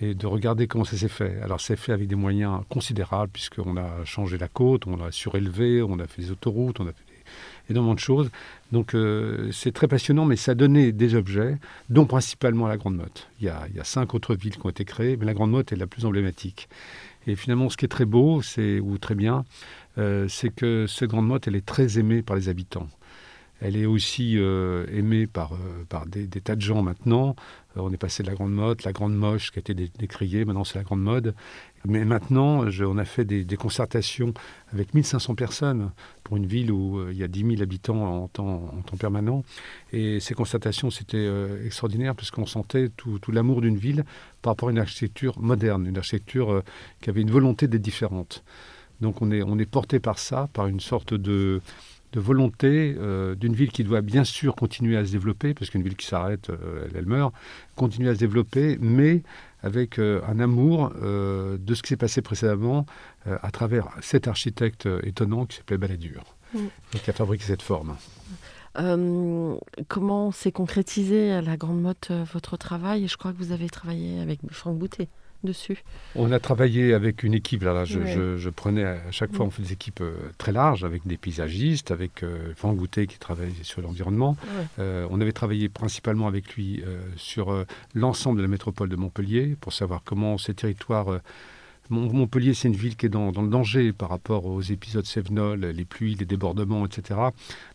[0.01, 1.41] et de regarder comment ça s'est fait.
[1.41, 5.81] Alors c'est fait avec des moyens considérables puisqu'on a changé la côte, on a surélevé,
[5.81, 7.03] on a fait des autoroutes, on a fait
[7.69, 8.29] énormément de choses.
[8.71, 11.57] Donc euh, c'est très passionnant, mais ça donné des objets,
[11.89, 13.27] dont principalement la Grande Motte.
[13.39, 15.77] Il y, a, cinq autres villes qui ont été créées, mais la Grande Motte est
[15.77, 16.67] la plus emblématique.
[17.27, 19.45] Et finalement, ce qui est très beau, c'est ou très bien,
[19.97, 22.87] euh, c'est que cette Grande Motte, elle est très aimée par les habitants.
[23.61, 25.53] Elle est aussi euh, aimée par,
[26.07, 27.35] des, tas de gens maintenant.
[27.77, 30.45] Euh, on est passé de la grande mode, la grande moche qui a été décriée,
[30.45, 31.35] maintenant c'est la grande mode.
[31.87, 34.33] Mais maintenant, on a fait des, concertations
[34.73, 35.91] avec 1500 personnes
[36.23, 38.97] pour une ville où euh, il y a 10 000 habitants en temps, en temps
[38.97, 39.43] permanent.
[39.93, 44.03] Et ces concertations, c'était euh, extraordinaire parce qu'on sentait tout, l'amour d'une ville
[44.41, 46.63] par rapport à une architecture moderne, une architecture
[47.01, 48.43] qui avait une volonté d'être différente.
[49.01, 51.61] Donc on est porté par ça, par une sorte de
[52.15, 55.83] de volonté euh, d'une ville qui doit bien sûr continuer à se développer, parce qu'une
[55.83, 57.33] ville qui s'arrête, euh, elle, meurt,
[57.75, 59.21] continuer à se développer, mais
[59.61, 62.85] avec euh, un amour de ce qui s'est passé précédemment
[63.25, 66.23] à travers cet architecte étonnant qui s'appelait Balladur,
[66.53, 66.59] mm.
[66.95, 67.95] et qui a fabriqué cette forme.
[69.87, 73.07] comment s'est concrétisé à la Grande Motte votre travail?
[73.07, 75.09] Je crois que vous avez travaillé avec Franck Boutet
[75.45, 75.83] dessus
[76.15, 77.63] On a travaillé avec une équipe.
[77.63, 81.17] Là, je, prenais à chaque fois, on fait des équipes euh, très larges avec des
[81.17, 84.35] paysagistes, avec euh, Franck Goutet qui travaille sur l'environnement.
[84.79, 86.83] Euh, on avait travaillé principalement avec lui
[87.15, 91.19] sur l'ensemble de la métropole de Montpellier pour savoir comment ces territoires
[91.89, 95.85] Montpellier, c'est une ville qui est dans, le danger par rapport aux épisodes Sévenol, les
[95.85, 97.19] pluies, les débordements, etc.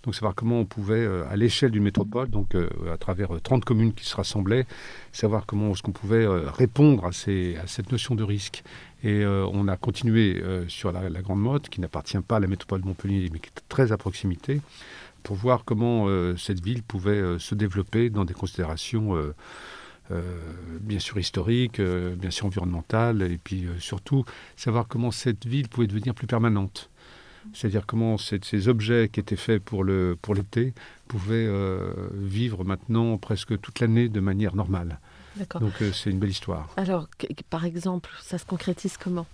[0.03, 3.63] Donc savoir comment on pouvait, euh, à l'échelle d'une métropole, donc euh, à travers 30
[3.63, 4.67] euh, communes qui se rassemblaient,
[5.13, 8.65] savoir comment est-ce qu'on pouvait répondre à, cette notion de risque.
[9.03, 12.87] Et on a continué sur la, Grande Motte, qui n'appartient pas à la métropole de
[12.87, 14.61] Montpellier, mais qui est très à proximité,
[15.23, 19.17] pour voir comment cette ville pouvait se développer dans des considérations
[20.81, 24.25] bien sûr historique, euh, bien sûr environnemental, et puis euh, surtout
[24.57, 26.91] savoir comment cette ville pouvait devenir plus permanente.
[27.55, 30.75] C'est-à-dire comment ces objets qui étaient faits pour l'été
[31.09, 31.49] pour pouvaient
[32.13, 35.01] vivre maintenant presque toute l'année de manière normale.
[35.59, 36.69] Donc c'est une belle histoire.
[36.77, 37.09] Alors,
[37.49, 39.27] par exemple, ça se concrétise comment?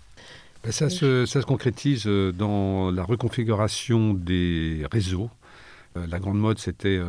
[0.63, 5.29] Ben, ça, se, ça se concrétise dans la reconfiguration des réseaux.
[5.97, 7.01] La grande mode, c'était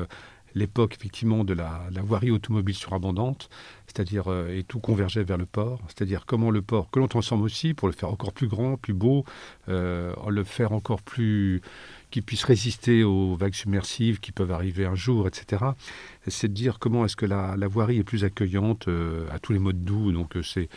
[0.57, 3.49] l'époque effectivement de la, voirie automobile surabondante,
[3.85, 7.41] c'est-à-dire euh, et tout convergeait vers le port, c'est-à-dire comment le port que l'on transforme
[7.41, 9.23] aussi pour le faire encore plus grand, plus beau,
[9.69, 11.61] euh, le faire encore plus
[12.09, 15.65] qui puisse résister aux vagues submersives qui peuvent arriver un jour, etc.
[16.27, 19.59] C'est de dire comment est-ce que la, voirie est plus accueillante euh, à tous les
[19.59, 20.11] modes doux.
[20.11, 20.69] Donc c'est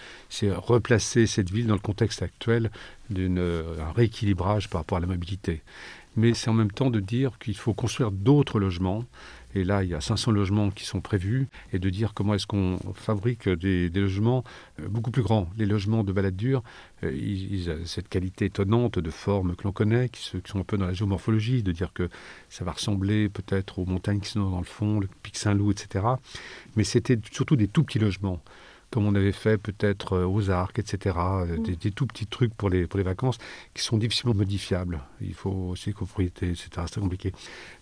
[0.51, 2.71] replacer cette ville dans le contexte actuel
[3.11, 5.63] d'un rééquilibrage par rapport à la mobilité.
[6.17, 9.05] Mais c'est en même temps de dire qu'il faut construire d'autres logements
[9.55, 12.47] et là, il y a 500 logements qui sont prévus, et de dire comment est-ce
[12.47, 14.45] qu'on fabrique des, logements
[14.81, 15.49] euh, beaucoup plus grands.
[15.57, 16.63] Les logements de balade dure,
[17.05, 20.77] euh, ils, ont cette qualité étonnante de forme que l'on connaît, qui, sont un peu
[20.77, 22.09] dans la géomorphologie, de dire que
[22.49, 26.05] ça va ressembler peut-être aux montagnes qui sont dans le fond, le pic Saint-Loup, etc.
[26.77, 28.41] Mais c'était surtout des tout petits logements
[28.91, 31.17] comme on avait fait peut-être euh, aux arcs, etc.
[31.19, 31.77] Euh, mm.
[31.77, 33.39] Des, tout petits trucs pour les, pour les vacances
[33.75, 35.01] qui sont difficilement modifiables.
[35.21, 36.69] Il faut aussi copropriété, etc.
[36.75, 37.33] C'est très compliqué.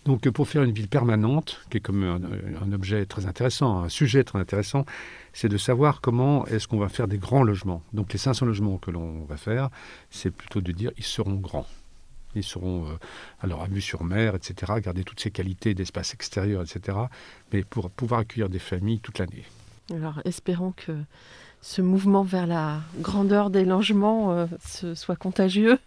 [0.04, 3.88] Donc euh, pour faire une ville permanente, qui est comme un, objet très intéressant, un
[3.88, 4.84] sujet très intéressant,
[5.32, 7.82] c'est de savoir comment est-ce qu'on va faire des grands logements.
[7.92, 9.70] Donc les 500 logements que l'on va faire,
[10.10, 11.66] c'est plutôt de dire ils seront grands.
[12.34, 12.86] Ils seront
[13.40, 16.98] alors à vue sur mer, etc., garder toutes ces qualités d'espace extérieur, etc.,
[17.52, 19.44] mais pour pouvoir accueillir des familles toute l'année.
[19.94, 20.92] Alors espérons que
[21.60, 24.46] ce mouvement vers la grandeur des logements euh,
[24.94, 25.78] soit contagieux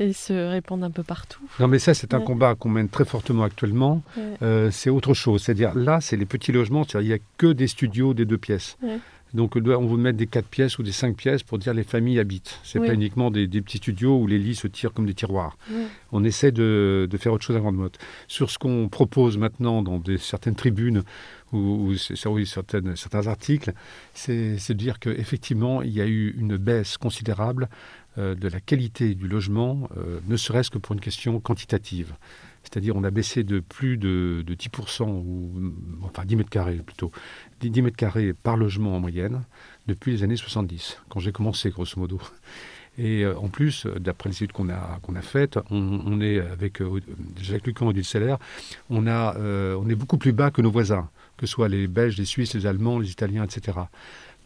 [0.00, 1.40] et se répande un peu partout.
[1.60, 4.02] Non mais ça c'est un combat qu'on mène très fortement actuellement.
[4.42, 5.42] Euh, c'est autre chose.
[5.42, 8.76] C'est-à-dire là c'est les petits logements, il n'y a que des studios des deux pièces.
[9.34, 12.20] Donc on veut mettre des quatre pièces ou des cinq pièces pour dire les familles
[12.20, 12.60] habitent.
[12.62, 15.58] C'est pas uniquement des, petits studios où les lits se tirent comme des tiroirs.
[16.12, 17.96] On essaie de, faire autre chose à grande mode.
[18.28, 21.02] Sur ce qu'on propose maintenant dans des, certaines tribunes
[21.52, 23.72] ou, certains articles,
[24.14, 27.68] c'est de dire qu'effectivement, il y a eu une baisse considérable
[28.16, 32.14] euh, de la qualité du logement, euh, ne serait-ce que pour une question quantitative.
[32.64, 35.52] C'est-à-dire on a baissé de plus de, 10%, ou
[36.02, 37.12] enfin 10 mètres carrés plutôt,
[37.60, 39.42] 10 mètres carrés par logement en moyenne
[39.86, 42.20] depuis les années 70, quand j'ai commencé grosso modo.
[42.96, 46.80] Et euh, en plus, d'après les études qu'on a, a faites, on, est avec
[47.40, 48.36] Jacques Lucan et Dulceller,
[48.88, 52.16] on, a, on est beaucoup plus bas que nos voisins que ce soit les Belges,
[52.16, 53.78] les Suisses, les Allemands, les Italiens, etc.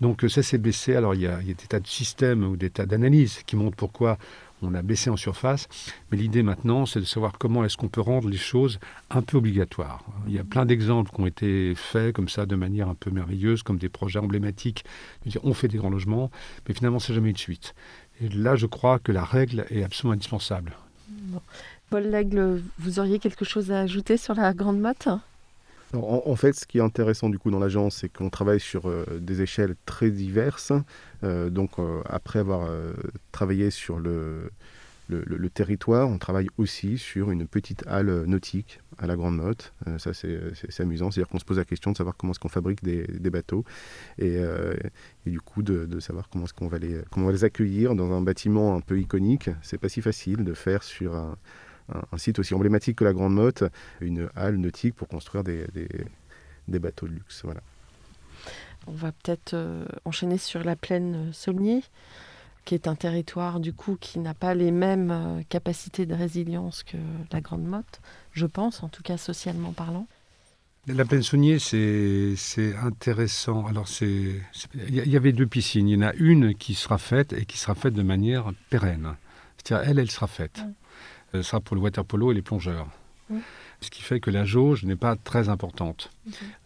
[0.00, 0.94] Donc ça s'est baissé.
[0.94, 4.18] Alors il y, a, des tas de systèmes ou des tas d'analyses qui montrent pourquoi
[4.62, 5.68] on a baissé en surface.
[6.10, 8.78] Mais l'idée maintenant, c'est de savoir comment est-ce qu'on peut rendre les choses
[9.10, 10.04] un peu obligatoires.
[10.26, 13.10] Il y a plein d'exemples qui ont été faits comme ça de manière un peu
[13.10, 14.84] merveilleuse, comme des projets emblématiques.
[15.44, 16.30] On fait des grands logements,
[16.66, 17.74] mais finalement, c'est jamais eu de suite.
[18.20, 20.72] Et là, je crois que la règle est absolument indispensable.
[21.90, 25.08] Paul Lègle, vous auriez quelque chose à ajouter sur la grande motte?
[25.94, 29.04] En, fait, ce qui est intéressant du coup dans l'agence, c'est qu'on travaille sur euh,
[29.20, 30.72] des échelles très diverses.
[31.24, 32.68] Euh, donc, euh, après avoir
[33.32, 34.50] travaillé sur le,
[35.54, 39.72] territoire, on travaille aussi sur une petite halle nautique à la Grande Motte.
[39.96, 41.10] ça, c'est amusant.
[41.10, 43.64] C'est-à-dire qu'on se pose la question de savoir comment est-ce qu'on fabrique des, bateaux
[44.18, 44.38] et,
[45.24, 48.12] du coup de, savoir comment est-ce qu'on va, les, comment on va les accueillir dans
[48.12, 49.48] un bâtiment un peu iconique.
[49.62, 51.38] C'est pas si facile de faire sur un
[51.88, 53.64] un, site aussi emblématique que la Grande Motte,
[54.00, 55.66] une halle nautique pour construire des,
[56.68, 57.42] des, bateaux de luxe.
[57.44, 57.60] Voilà.
[58.86, 61.82] On va peut-être euh, enchaîner sur la plaine Saulnier,
[62.64, 66.82] qui est un territoire du coup qui n'a pas les mêmes euh, capacités de résilience
[66.82, 66.98] que
[67.32, 68.00] la Grande Motte,
[68.32, 70.06] je pense, en tout cas socialement parlant.
[70.86, 73.66] La plaine Saunier, c'est intéressant.
[73.66, 74.40] Alors, il
[74.88, 75.86] y, avait deux piscines.
[75.86, 79.14] Il y en a une qui sera faite et qui sera faite de manière pérenne.
[79.58, 80.62] C'est-à-dire, elle, elle sera faite.
[81.34, 82.88] Euh, sera pour le water polo et les plongeurs.
[83.80, 86.10] Ce qui fait que la jauge n'est pas très importante.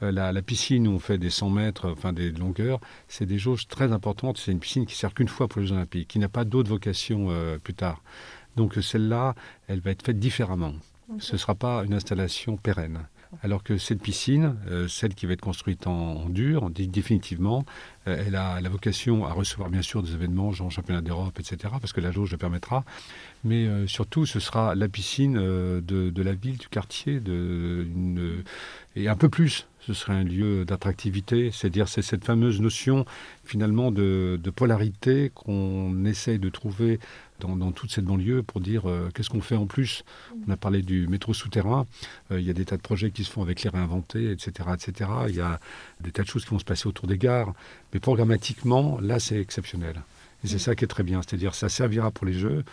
[0.02, 3.66] Euh, la, piscine où on fait des 100 mètres, enfin des longueurs, c'est des jauges
[3.66, 4.38] très importantes.
[4.38, 6.70] C'est une piscine qui sert qu'une fois pour les Jeux Olympiques, qui n'a pas d'autre
[6.70, 8.02] vocation euh, plus tard.
[8.56, 9.34] Donc celle-là,
[9.66, 10.74] elle va être faite différemment.
[11.18, 13.00] Ce ne sera pas une installation pérenne.
[13.42, 14.56] Alors que cette piscine,
[14.88, 17.64] celle qui va être construite en, dur, définitivement,
[18.04, 21.92] elle a la vocation à recevoir bien sûr des événements, genre championnat d'Europe, etc., parce
[21.92, 22.84] que la jauge le permettra
[23.44, 27.86] mais euh, surtout ce sera la piscine euh, de, la ville, du quartier, de,
[28.96, 29.66] et un peu plus.
[29.80, 33.04] Ce serait un lieu d'attractivité, c'est-à-dire c'est cette fameuse notion
[33.44, 37.00] finalement de, polarité qu'on essaye de trouver
[37.48, 40.04] dans, toute cette banlieue pour dire euh, qu'est-ce qu'on fait en plus?
[40.46, 41.86] On a parlé du métro souterrain,
[42.30, 45.10] il y a des tas de projets qui se font avec les réinventés, etc., etc.
[45.28, 45.60] Il y a
[46.00, 47.52] des tas de choses qui vont se passer autour des gares,
[47.92, 50.02] mais programmatiquement, là c'est exceptionnel.
[50.44, 52.64] Et c'est ça qui est très bien, c'est-à-dire ça servira pour les jeux,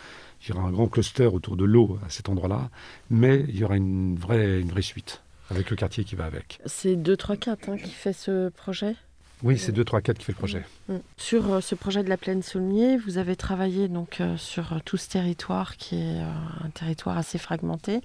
[0.42, 2.70] il y aura un grand cluster autour de l'eau à cet endroit-là,
[3.10, 6.60] mais il y aura une vraie, une vraie suite avec le quartier qui va avec.
[6.66, 8.96] C'est 2, 3, 4 qui fait ce projet?
[9.42, 10.64] Oui, c'est 2, 3, 4 qui fait le projet.
[10.88, 10.96] Mm.
[11.16, 14.76] Sur euh, ce projet de la plaine Saulnier, vous avez travaillé donc euh, sur euh,
[14.84, 18.00] tout ce territoire qui est un territoire assez fragmenté.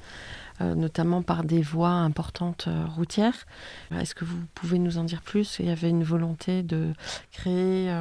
[0.62, 3.45] Notamment par des voies importantes routières.
[3.91, 5.58] Est-ce que vous pouvez nous en dire plus?
[5.60, 6.93] Il y avait une volonté de
[7.34, 7.93] créer...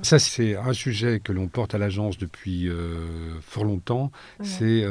[0.00, 2.70] Ça, c'est un sujet que l'on porte à l'agence depuis
[3.42, 4.10] fort longtemps.
[4.42, 4.82] C'est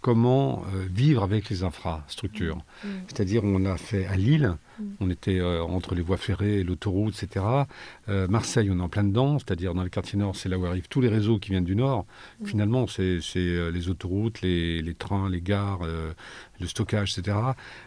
[0.00, 0.62] comment
[0.92, 2.58] vivre avec les infrastructures.
[2.84, 2.88] Mmh.
[3.08, 4.84] C'est-à-dire, on a fait à Lille, mmh.
[5.00, 7.44] on était entre les voies ferrées, l'autoroute, etc.
[8.08, 10.88] Marseille, on est en plein dedans, c'est-à-dire dans le quartier nord, c'est là où arrivent
[10.88, 12.06] tous les réseaux qui viennent du nord.
[12.44, 15.80] Finalement, c'est les autoroutes, les, les, trains, les gares,
[16.62, 17.36] le stockage, etc.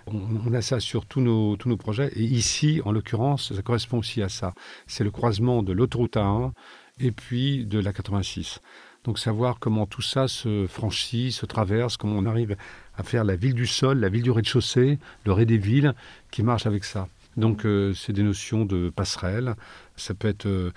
[0.08, 2.12] On, a ça sur tous nos, tous nos projets.
[2.15, 4.54] Et ici, en l'occurrence, ça correspond aussi à ça.
[4.88, 6.52] C'est le croisement de l'autoroute A1
[6.99, 8.60] et puis de la 86.
[9.03, 12.55] Donc savoir comment tout ça se franchit, se traverse, comment on arrive
[12.97, 15.93] à faire la ville du sol, la ville du rez-de-chaussée, le rez des villes,
[16.31, 17.08] qui marche avec ça.
[17.38, 19.55] Donc euh, c'est des notions de passerelle,
[19.95, 20.71] ça peut être euh,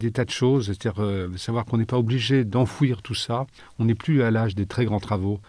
[0.00, 3.46] des tas de choses, c'est-à-dire euh, savoir qu'on n'est pas obligé d'enfouir tout ça,
[3.78, 5.40] on n'est plus à l'âge des très grands travaux.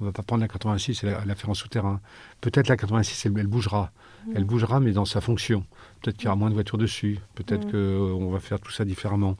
[0.00, 2.00] On va pas prendre la 86 et la, faire en souterrain.
[2.40, 3.92] Peut-être la 86, elle, bougera.
[4.26, 4.32] Mm.
[4.34, 5.64] Elle bougera, mais dans sa fonction.
[6.00, 7.18] Peut-être qu'il y aura moins de voitures dessus.
[7.34, 8.16] Peut-être mm.
[8.18, 9.36] qu'on va faire tout ça différemment.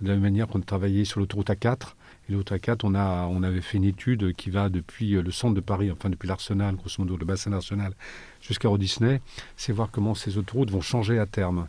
[0.00, 1.94] De la même manière qu'on a travaillé sur l'autoroute A4.
[2.28, 5.54] Et l'autoroute A4, on, a, on avait fait une étude qui va depuis le centre
[5.54, 7.92] de Paris, enfin depuis l'Arsenal, grosso modo, le bassin d'Arsenal,
[8.40, 9.20] jusqu'à Euro Disney.
[9.56, 11.68] C'est voir comment ces autoroutes vont changer à terme.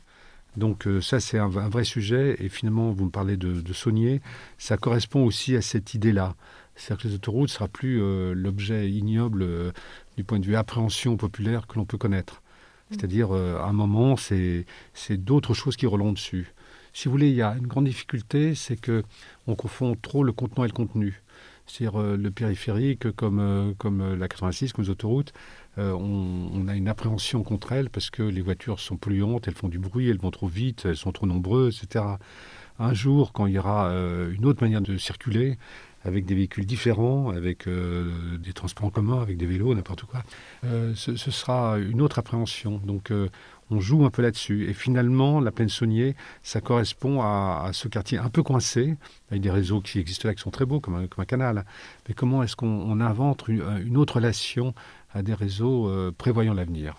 [0.58, 2.38] Donc euh, ça, c'est un, vrai sujet.
[2.40, 4.22] Et finalement, vous me parlez de, de Saunier.
[4.58, 6.36] Ça correspond aussi à cette idée-là.
[6.76, 9.72] C'est-à-dire que les autoroutes ne sera plus euh, l'objet ignoble euh,
[10.18, 12.42] du point de vue appréhension populaire que l'on peut connaître.
[12.90, 12.96] Mm.
[12.96, 14.66] C'est-à-dire, euh, à un moment, c'est
[15.12, 16.54] d'autres choses qui roulent dessus.
[16.94, 19.04] Si vous voulez, il y a une grande difficulté, c'est que
[19.48, 21.22] on confond trop le contenant et le contenu.
[21.68, 25.34] C'est-à-dire le périphérique, comme, comme la 86, comme les autoroutes,
[25.78, 29.68] on, on, a une appréhension contre elles parce que les voitures sont polluantes, elles font
[29.68, 32.06] du bruit, elles vont trop vite, elles sont trop nombreuses, etc.
[32.78, 35.58] Un jour, quand il y aura une autre manière de circuler,
[36.06, 40.24] avec des véhicules différents, avec euh, des transports en commun, avec des vélos, n'importe quoi,
[40.64, 42.80] euh, ce, sera une autre appréhension.
[42.86, 43.28] Donc euh,
[43.72, 44.70] on joue un peu là-dessus.
[44.70, 48.96] Et finalement, la plaine Saunier, ça correspond à, ce quartier un peu coincé,
[49.32, 51.66] avec des réseaux qui existent là, qui sont très beaux, comme un, canal.
[52.08, 54.76] Mais comment est-ce qu'on invente une, autre relation
[55.12, 56.96] à des réseaux prévoyant l'avenir?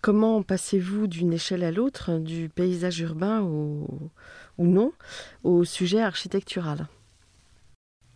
[0.00, 4.10] Comment passez-vous d'une échelle à l'autre, du paysage urbain ou
[4.58, 4.92] non
[5.42, 6.86] au sujet architectural?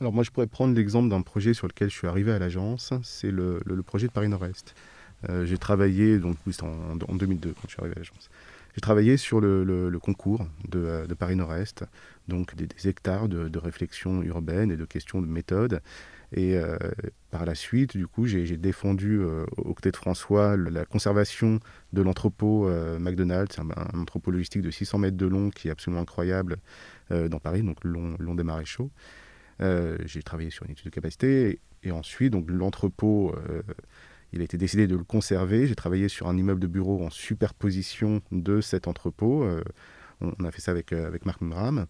[0.02, 2.92] Alors moi je pourrais prendre l'exemple d'un projet sur lequel je suis arrivé à l'agence,
[3.04, 4.74] c'est le, projet de Paris Nord-Est.
[5.28, 8.28] Euh, j'ai travaillé, donc en, en, 2002 quand je suis arrivé à l'agence.
[8.74, 11.84] J'ai travaillé sur le, concours de, Paris Nord-Est,
[12.26, 15.80] donc des, hectares de, réflexion urbaine et de questions de méthode.
[16.34, 16.76] Et euh,
[17.30, 21.60] par la suite, du coup, j'ai défendu euh, aux côtés de François la conservation
[21.92, 26.02] de l'entrepôt euh, McDonald's, un, entrepôt logistique de 600 mètres de long qui est absolument
[26.02, 26.56] incroyable
[27.10, 28.90] dans Paris, donc long, long des maréchaux.
[29.60, 33.34] j'ai travaillé sur une étude de capacité et, ensuite, donc l'entrepôt
[34.32, 35.66] il a été décidé de le conserver.
[35.66, 39.44] J'ai travaillé sur un immeuble de bureau en superposition de cet entrepôt.
[39.44, 39.62] Euh,
[40.20, 41.86] on, a fait ça avec, euh, avec Marc Mram.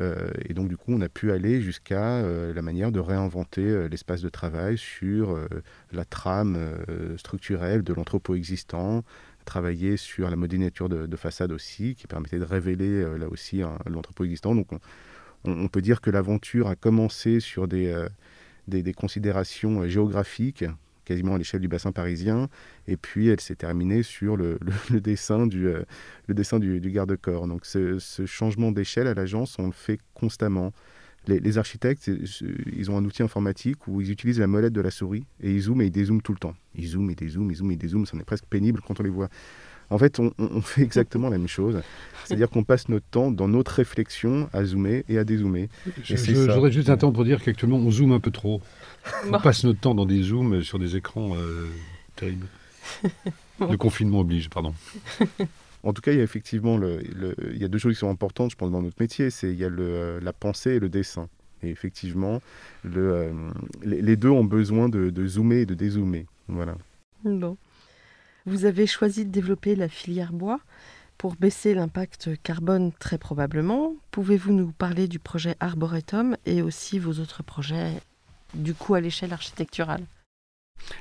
[0.00, 4.22] Euh, et donc, du coup, on a pu aller jusqu'à la manière de réinventer l'espace
[4.22, 5.38] de travail sur
[5.92, 6.58] la trame
[7.16, 9.04] structurelle de l'entrepôt existant,
[9.44, 14.54] travailler sur la modénature de, façade aussi, qui permettait de révéler là aussi l'entrepôt existant.
[14.54, 14.68] Donc,
[15.44, 20.64] on, peut dire que l'aventure a commencé sur des considérations géographiques
[21.06, 22.48] quasiment à l'échelle du bassin parisien.
[22.86, 24.58] Et puis, elle s'est terminée sur le,
[24.90, 25.84] dessin du, euh,
[26.28, 27.46] dessin du, garde-corps.
[27.48, 30.72] Donc, ce, changement d'échelle à l'agence, on le fait constamment.
[31.28, 35.26] Les, architectes, ils ont un outil informatique où ils utilisent la molette de la souris
[35.40, 36.54] et ils zooment et ils dézooment tout le temps.
[36.76, 38.06] Ils zooment et dézooment, ils zooment et dézooment.
[38.06, 39.28] Ça est presque pénible quand on les voit.
[39.90, 41.80] En fait, on, fait exactement la même chose.
[42.24, 45.68] C'est-à-dire qu'on passe notre temps dans notre réflexion à zoomer et à dézoomer.
[46.02, 48.60] Je, voudrais juste un temps pour dire qu'actuellement, on zoome un peu trop.
[49.30, 51.68] On passe notre temps dans des zooms sur des écrans euh,
[52.16, 52.46] terribles.
[53.60, 54.74] Le confinement oblige, pardon.
[55.82, 57.00] En tout cas, il y a effectivement le,
[57.52, 59.30] il y a deux choses qui sont importantes, je pense, dans notre métier.
[59.30, 61.28] C'est il y a le, la pensée et le dessin.
[61.62, 62.42] Et effectivement,
[62.82, 63.32] le, euh,
[63.82, 66.26] les, deux ont besoin de, de, zoomer et de dézoomer.
[66.48, 66.76] Voilà.
[67.24, 67.56] Bon.
[68.46, 70.60] Vous avez choisi de développer la filière bois
[71.18, 73.94] pour baisser l'impact carbone très probablement.
[74.12, 78.00] Pouvez-vous nous parler du projet Arboretum et aussi vos autres projets,
[78.54, 80.04] du coup à l'échelle architecturale?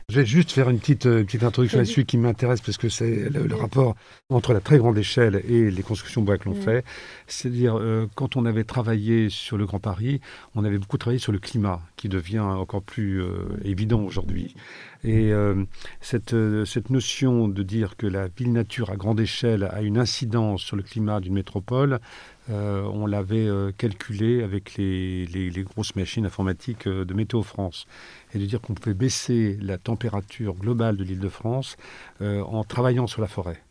[0.09, 3.29] Je vais juste faire une petite, euh, petite introduction là-dessus qui m'intéresse parce que c'est
[3.29, 3.95] le, rapport
[4.29, 6.83] entre la très grande échelle et les constructions bois que l'on fait.
[7.27, 10.21] C'est-à-dire, euh, quand on avait travaillé sur le Grand Paris,
[10.55, 14.55] on avait beaucoup travaillé sur le climat, qui devient encore plus euh, évident aujourd'hui.
[15.03, 15.31] Et
[16.01, 20.75] cette, cette notion de dire que la ville-nature à grande échelle a une incidence sur
[20.75, 21.99] le climat d'une métropole,
[22.49, 27.87] on l'avait calculé avec les, grosses machines informatiques de Météo France
[28.33, 31.77] et de dire qu'on pouvait baisser la température globale de l'île de France
[32.21, 33.61] euh, en travaillant sur la forêt.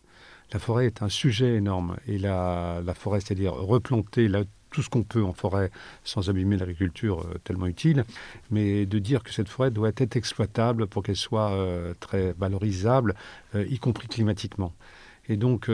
[0.52, 4.30] La forêt est un sujet énorme et la, forêt, c'est-à-dire replanter
[4.70, 5.70] tout ce qu'on peut en forêt
[6.04, 8.04] sans abîmer l'agriculture euh, tellement utile,
[8.50, 13.14] mais de dire que cette forêt doit être exploitable pour qu'elle soit euh, très valorisable,
[13.54, 14.72] y compris climatiquement.
[15.28, 15.70] Et donc,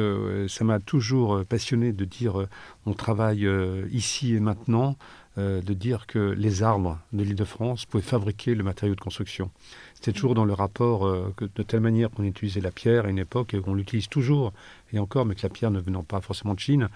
[0.48, 2.46] ça m'a toujours passionné de dire
[2.86, 3.48] on travaille
[3.90, 4.96] ici et maintenant
[5.38, 9.00] euh, de dire que les arbres de l'île de France pouvaient fabriquer le matériau de
[9.00, 9.52] construction.
[10.00, 13.10] C'était toujours dans le rapport euh, que de telle manière qu'on utilisait la pierre à
[13.10, 14.52] une époque et qu'on l'utilise toujours
[14.92, 16.88] et encore, mais que la pierre ne venant pas forcément de Chine,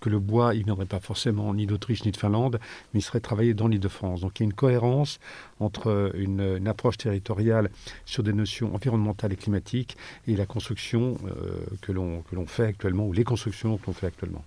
[0.00, 2.60] que le bois, il ne viendrait pas forcément ni d'Autriche ni de Finlande,
[2.94, 4.20] mais il serait travaillé dans l'île de France.
[4.20, 5.18] Donc il y a une cohérence
[5.60, 7.70] entre une, approche territoriale
[8.06, 9.96] sur des notions environnementales et climatiques
[10.26, 14.44] et la construction euh, que l'on fait actuellement, ou les constructions que l'on fait actuellement.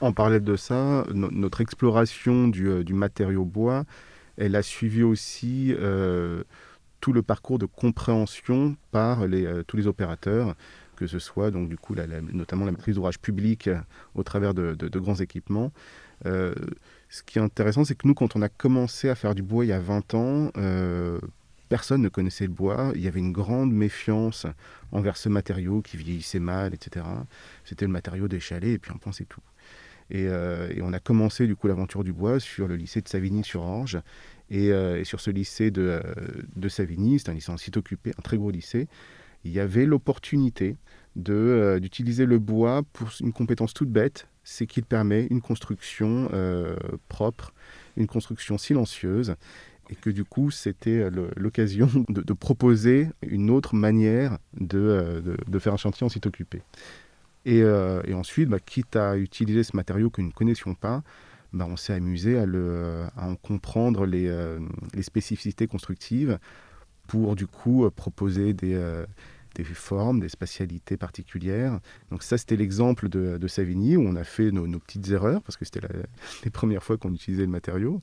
[0.00, 3.84] On parlait de ça, notre exploration euh, du, matériau bois,
[4.36, 6.44] elle a suivi aussi euh,
[7.00, 10.54] tout le parcours de compréhension par euh, tous les opérateurs,
[10.96, 11.94] que ce soit donc du coup
[12.32, 13.68] notamment la maîtrise d'ouvrage public
[14.14, 15.72] au travers de, grands équipements.
[16.24, 19.64] ce qui est intéressant, c'est que nous, quand on a commencé à faire du bois
[19.64, 20.50] il y a 20 ans,
[21.68, 22.92] personne ne connaissait le bois.
[22.94, 24.46] Il y avait une grande méfiance
[24.92, 27.04] envers ce matériau qui vieillissait mal, etc.
[27.64, 29.40] C'était le matériau des chalets et puis on pensait tout.
[30.12, 34.00] Euh, et, on a commencé du coup l'aventure du bois sur le lycée de Savigny-sur-Orge.
[34.50, 36.02] Et, euh, sur ce lycée de, euh,
[36.56, 38.88] de Savigny, c'est un lycée en site occupé, un très gros lycée,
[39.44, 40.76] il y avait l'opportunité
[41.16, 46.28] d'utiliser le bois pour une compétence toute bête, c'est qu'il permet une construction
[47.08, 47.52] propre,
[47.96, 49.36] une construction silencieuse
[49.90, 55.22] et que du coup c'était l'occasion de, proposer une autre manière de,
[55.60, 56.62] faire un chantier en site occupé.
[57.46, 61.02] Euh, et, ensuite, bah, quitte à utiliser ce matériau que nous ne connaissions pas,
[61.52, 62.46] bah, on s'est amusé à,
[63.16, 64.58] en comprendre les, euh,
[64.94, 66.38] les, spécificités constructives
[67.06, 69.04] pour du coup proposer des, euh,
[69.74, 71.78] formes, des spatialités particulières.
[72.10, 75.64] Donc ça, c'était l'exemple de, Savigny où on a fait nos, petites erreurs parce que
[75.64, 75.86] c'était
[76.44, 78.00] les premières fois qu'on utilisait le matériau.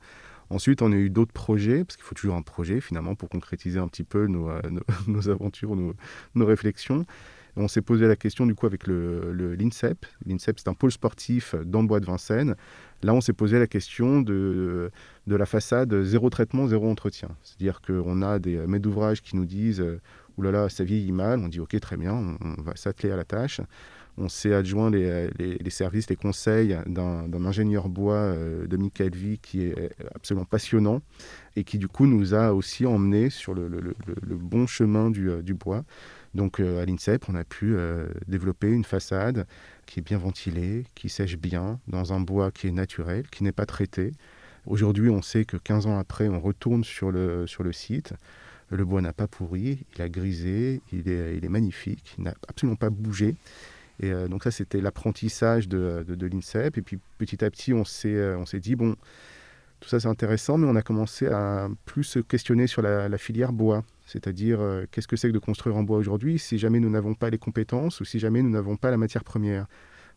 [0.50, 3.80] Ensuite, on a eu d'autres projets, parce qu'il faut toujours un projet finalement pour concrétiser
[3.80, 4.50] un petit peu nos,
[5.30, 7.06] aventures, nos réflexions.
[7.56, 10.06] On s'est posé la question du coup avec l'INSEP.
[10.26, 12.56] Le, L'INSEP, c'est un pôle sportif dans le bois de Vincennes.
[13.04, 14.92] Là, on s'est posé la question de,
[15.28, 17.30] de la façade zéro traitement, zéro entretien.
[17.44, 19.84] C'est-à-dire qu'on a des maîtres d'ouvrage qui nous disent
[20.38, 21.40] Ouh là là, ça vieillit mal.
[21.40, 23.62] On dit Ok, très bien, on, va s'atteler à la tâche.
[24.18, 29.64] On s'est adjoint les, les, services, les conseils d'un ingénieur bois, euh, Dominique Calvi, qui
[29.64, 31.02] est absolument passionnant
[31.56, 35.30] et qui du coup nous a aussi emmenés sur le, le, le bon chemin du,
[35.30, 35.86] euh, du bois.
[36.34, 39.46] Donc euh, à l'INSEP, on a pu euh, développer une façade
[39.86, 43.52] qui est bien ventilée, qui sèche bien, dans un bois qui est naturel, qui n'est
[43.52, 44.12] pas traité.
[44.66, 48.14] Aujourd'hui, on sait que 15 ans après, on retourne sur le, sur le site.
[48.70, 52.34] Le bois n'a pas pourri, il a grisé, il est, il est magnifique, il n'a
[52.48, 53.36] absolument pas bougé.
[54.00, 56.78] Et euh, donc ça, c'était l'apprentissage de, de, l'INSEP.
[56.78, 58.96] Et puis petit à petit, on s'est, on s'est dit, bon,
[59.82, 63.52] tout ça c'est intéressant, mais on a commencé à plus se questionner sur la filière
[63.52, 63.84] bois.
[64.12, 67.14] C'est-à-dire, euh, qu'est-ce que c'est que de construire en bois aujourd'hui si jamais nous n'avons
[67.14, 69.68] pas les compétences ou si jamais nous n'avons pas la matière première?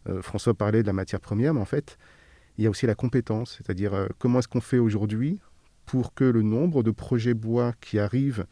[0.09, 1.97] Euh, François parlait de la matière première, mais en fait,
[2.59, 3.55] il y a aussi la compétence.
[3.57, 5.39] C'est-à-dire, euh, comment est-ce qu'on fait aujourd'hui
[5.87, 8.47] pour que le nombre de projets bois qui arrivent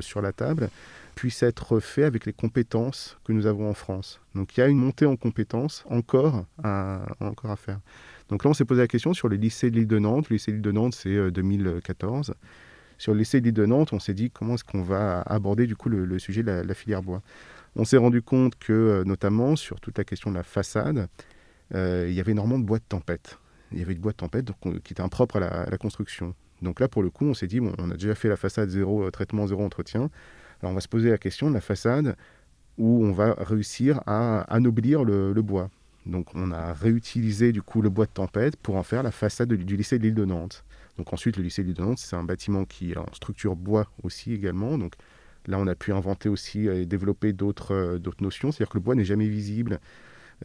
[0.00, 0.68] sur la table
[1.14, 4.20] puisse être fait avec les compétences que nous avons en France?
[4.36, 7.80] Donc il y a une montée en compétences encore à, encore à faire.
[8.30, 10.30] Donc là, on s'est posé la question sur le lycée de l'île de Nantes.
[10.30, 12.34] Le lycée de l'île de Nantes, c'est 2014
[13.00, 16.18] sur l'essai de Nantes, on s'est dit comment est-ce qu'on va aborder du coup le,
[16.18, 17.22] sujet de la, filière bois.
[17.74, 21.08] On s'est rendu compte que, euh, notamment sur toute la question de la façade,
[21.74, 23.38] euh, il y avait énormément de bois de tempête.
[23.72, 24.50] Il y avait de bois de tempête
[24.84, 26.34] qui était impropre à la, construction.
[26.60, 29.04] Donc là, pour le coup, on s'est dit, on a déjà fait la façade zéro
[29.04, 30.10] euh, traitement, zéro entretien.
[30.60, 32.16] Alors on va se poser la question de la façade
[32.76, 35.70] où on va réussir à anoblir le, bois.
[36.06, 39.52] Donc on a réutilisé du coup le bois de tempête pour en faire la façade
[39.52, 40.64] du lycée de l'île de Nantes.
[40.96, 44.32] Donc ensuite, le lycée de Nantes, c'est un bâtiment qui est en structure bois aussi
[44.32, 44.76] également.
[44.78, 44.94] Donc
[45.46, 48.52] là, on a pu inventer aussi et développer d'autres euh, d'autres notions.
[48.52, 49.80] C'est-à-dire que le bois n'est jamais visible.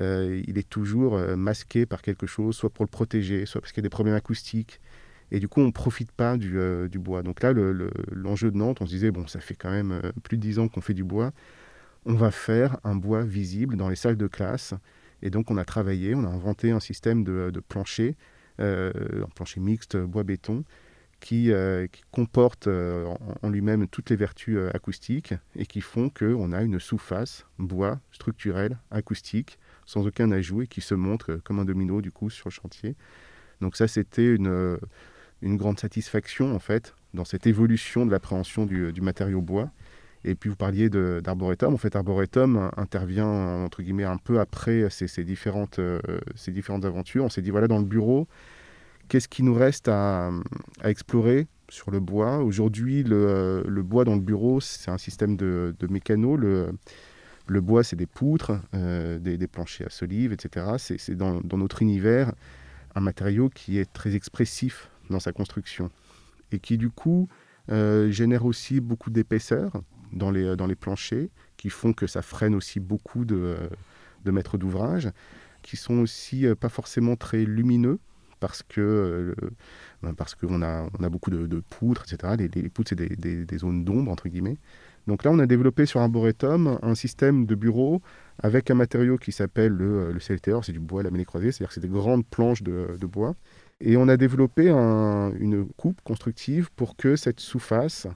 [0.01, 3.71] Euh, il est toujours euh, masqué par quelque chose, soit pour le protéger, soit parce
[3.71, 4.81] qu'il y a des problèmes acoustiques.
[5.31, 6.57] Et du coup, on ne profite pas du,
[6.89, 7.23] du, bois.
[7.23, 7.51] Donc là,
[8.11, 10.67] l'enjeu de Nantes, on se disait, bon, ça fait quand même plus de dix ans
[10.67, 11.33] qu'on fait du bois.
[12.05, 14.75] On va faire un bois visible dans les salles de classe.
[15.21, 18.15] Et donc, on a travaillé, on a inventé un système de, plancher,
[18.59, 18.91] un
[19.35, 20.63] plancher mixte bois-béton,
[21.19, 23.11] qui, euh, comporte euh,
[23.41, 27.99] en, lui-même toutes les vertus euh, acoustiques et qui font qu'on a une sous-face bois
[28.11, 29.57] structurelle acoustique
[29.87, 32.95] sans aucun ajout et qui se montre comme un domino du coup sur le chantier.
[33.61, 34.77] Donc ça c'était une,
[35.43, 39.71] grande satisfaction en fait dans cette évolution de l'appréhension du, matériau bois.
[40.27, 41.73] Et puis vous parliez d'Arboretum.
[41.73, 45.79] En fait, Arboretum intervient entre guillemets un peu après ces, différentes,
[46.35, 47.23] ces différentes aventures.
[47.23, 48.27] On s'est dit voilà dans le bureau,
[49.07, 50.31] Qu'est-ce qui nous reste à,
[50.83, 52.39] explorer sur le bois?
[52.39, 56.35] Aujourd'hui, le, bois dans le bureau, c'est un système de, de mécano.
[56.37, 56.71] Le,
[57.61, 60.65] bois, c'est des poutres, euh, des, planchers à solives, etc.
[60.77, 62.33] C'est dans, notre univers
[62.95, 65.91] un matériau qui est très expressif dans sa construction
[66.51, 67.27] et qui, du coup,
[67.71, 69.71] euh, génère aussi beaucoup d'épaisseur
[70.15, 73.57] dans les, dans les planchers, qui font que ça freine aussi beaucoup de,
[74.23, 75.09] de maîtres d'ouvrage,
[75.61, 77.99] qui sont aussi euh, pas forcément très lumineux
[78.39, 79.35] parce que euh,
[80.03, 82.35] ben, parce qu'on a, on a beaucoup de, poutres, etc.
[82.37, 84.57] Les, poutres, c'est des, zones d'ombre, entre guillemets.
[85.07, 88.01] Donc là, on a développé sur Arboretum un système de bureau
[88.39, 91.81] avec un matériau qui s'appelle le, le c'est du bois lamellé croisé, c'est-à-dire que c'est
[91.81, 93.35] des grandes planches de, bois.
[93.81, 98.07] Et on a développé une coupe constructive pour que cette sous-face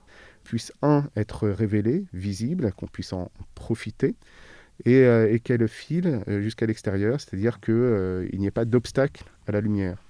[0.49, 4.15] puisse, un, être révélée, visible, qu'on puisse en profiter,
[4.85, 9.61] et, euh, qu'elle file euh, jusqu'à l'extérieur, c'est-à-dire qu'il n'y ait pas d'obstacle à la
[9.61, 10.03] lumière.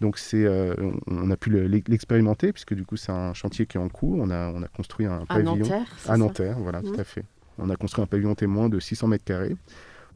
[0.00, 0.74] Donc c'est, euh,
[1.06, 4.18] on a pu l'expérimenter puisque du coup c'est un chantier qui est en cours.
[4.18, 7.00] On a, on a construit un pavillon à Nanterre, voilà, tout mmh.
[7.00, 7.24] à fait.
[7.58, 9.56] On a construit un pavillon témoin de 600 mètres carrés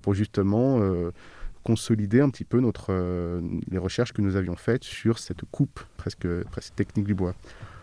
[0.00, 1.10] pour justement euh,
[1.64, 3.40] consolider un petit peu notre, euh,
[3.70, 7.34] les recherches que nous avions faites sur cette coupe presque, presque technique du bois.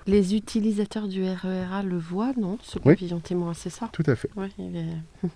[0.07, 2.57] Les utilisateurs du RERA le voient, non?
[2.61, 3.89] Ce pavillon témoin, c'est ça?
[3.91, 4.29] Tout à fait.
[4.35, 5.27] Oui, il est...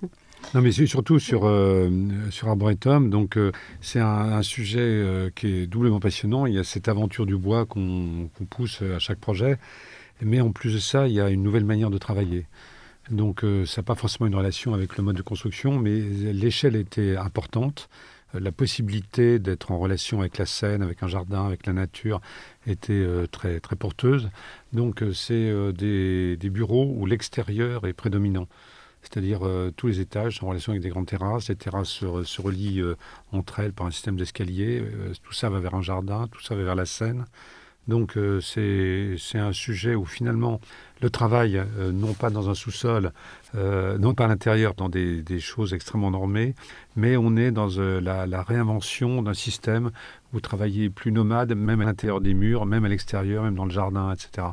[0.54, 1.90] Non, mais surtout sur, euh,
[2.30, 3.10] sur Arboretum.
[3.10, 3.52] Donc, euh,
[3.82, 6.46] c'est un, sujet euh, qui est doublement passionnant.
[6.46, 9.58] Il y a cette aventure du bois qu'on pousse à chaque projet.
[10.22, 12.46] Mais en plus de ça, il y a une nouvelle manière de travailler.
[13.10, 17.16] Donc, ça n'a pas forcément une relation avec le mode de construction, mais l'échelle était
[17.18, 17.90] importante.
[18.40, 22.22] La possibilité d'être en relation avec la scène, avec un jardin, avec la nature,
[22.68, 24.30] était très, très porteuse.
[24.74, 28.48] Donc, c'est des, des bureaux où l'extérieur est prédominant
[29.06, 31.50] c'est-à-dire euh, tous les étages en relation avec des grandes terrasses.
[31.50, 32.96] Les terrasses se, relient euh,
[33.32, 34.82] entre elles par un système d'escalier.
[34.82, 37.26] Euh, tout ça va vers un jardin, tout ça va vers la Seine.
[37.88, 40.60] Donc c'est un sujet où finalement
[41.02, 41.62] le travail,
[41.94, 43.12] non pas dans un sous-sol,
[43.54, 46.56] non pas à l'intérieur, dans des, choses extrêmement normées,
[46.96, 49.92] mais on est dans la, réinvention d'un système
[50.34, 53.72] où travailler plus nomade, même à l'intérieur des murs, même à l'extérieur, même dans le
[53.72, 54.48] jardin, etc.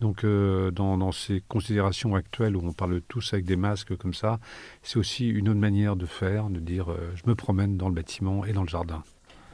[0.00, 4.40] Donc, euh, dans, ces considérations actuelles où on parle tous avec des masques comme ça,
[4.82, 7.94] c'est aussi une autre manière de faire, de dire euh, je me promène dans le
[7.94, 9.02] bâtiment et dans le jardin.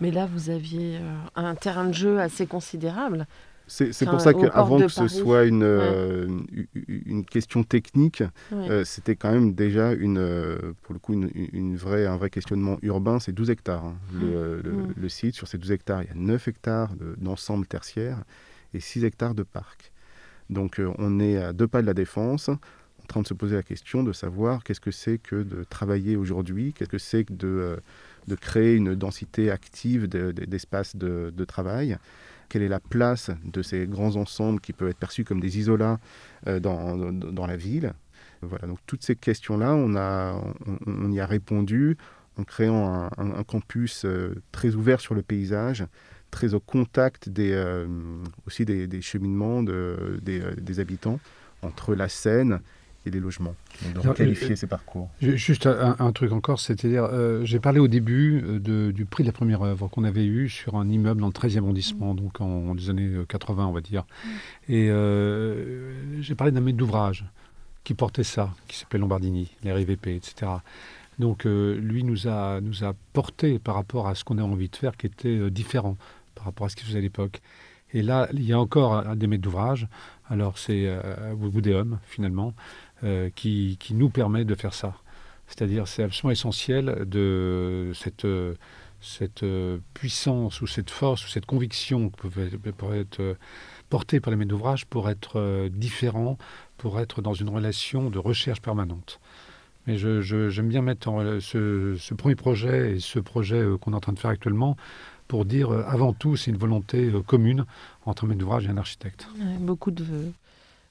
[0.00, 1.00] Mais là, vous aviez euh,
[1.36, 3.26] un terrain de jeu assez considérable.
[3.68, 6.46] C'est pour ça qu'avant que ce soit une,
[6.86, 8.22] une question technique,
[8.84, 13.18] c'était quand même déjà une, pour le coup une, vraie, un vrai questionnement urbain.
[13.18, 13.84] C'est 12 hectares.
[13.84, 13.96] Hein.
[14.12, 14.94] Le, mmh.
[14.96, 18.22] le, site, sur ces 12 hectares, il y a 9 hectares d'ensemble tertiaire
[18.72, 19.90] et 6 hectares de parc.
[20.50, 23.56] Donc euh, on est à deux pas de la défense, en train de se poser
[23.56, 27.32] la question de savoir qu'est-ce que c'est que de travailler aujourd'hui, qu'est-ce que c'est que
[27.32, 27.76] de, euh,
[28.26, 31.96] de, créer une densité active d'espace de, travail,
[32.48, 35.98] quelle est la place de ces grands ensembles qui peuvent être perçus comme des isolats
[36.46, 37.92] euh, dans, dans, la ville?
[38.42, 39.94] Voilà, donc toutes ces questions-là, on,
[40.86, 41.96] on, y a répondu
[42.38, 44.06] en créant un, campus
[44.52, 45.86] très ouvert sur le paysage,
[46.30, 47.86] très au contact des, euh,
[48.46, 51.20] aussi des, cheminements de, euh, des, habitants
[51.62, 52.60] entre la Seine
[53.06, 53.54] et les logements.
[53.94, 55.08] Donc, de qualifier euh, ces parcours.
[55.20, 57.08] Juste un, truc encore, c'est-à-dire,
[57.44, 60.76] j'ai parlé au début de, du prix de la première œuvre qu'on avait eu sur
[60.76, 62.16] un immeuble dans le 13e arrondissement, mmh.
[62.16, 64.04] donc en, des années 80, on va dire.
[64.04, 64.72] Mmh.
[64.72, 67.24] Et j'ai parlé d'un maître d'ouvrage
[67.84, 70.52] qui portait ça, qui s'appelait Lombardini, les RIVP, etc.
[71.18, 74.76] Donc lui nous a, nous a porté par rapport à ce qu'on a envie de
[74.76, 75.96] faire qui était différent
[76.34, 77.40] par rapport à ce qu'il faisait à l'époque.
[77.92, 79.86] Et là, il y a encore un des maîtres d'ouvrage,
[80.28, 81.34] alors c'est euh,
[82.04, 82.52] finalement,
[83.04, 84.94] euh, qui, qui, nous permet de faire ça.
[85.48, 88.26] C'est-à-dire, c'est absolument essentiel de cette,
[89.00, 93.36] cette euh, puissance ou cette force ou cette conviction qui peut, être
[93.90, 96.38] portée par les maîtres d'ouvrage pour être euh, différent,
[96.78, 99.20] pour être dans une relation de recherche permanente.
[99.86, 104.00] Mais j'aime bien mettre en, ce, ce, premier projet et ce projet qu'on est en
[104.00, 104.76] train de faire actuellement
[105.28, 107.66] pour dire avant tout, c'est une volonté commune
[108.04, 109.28] entre un maître d'ouvrage et un architecte.
[109.60, 110.32] beaucoup de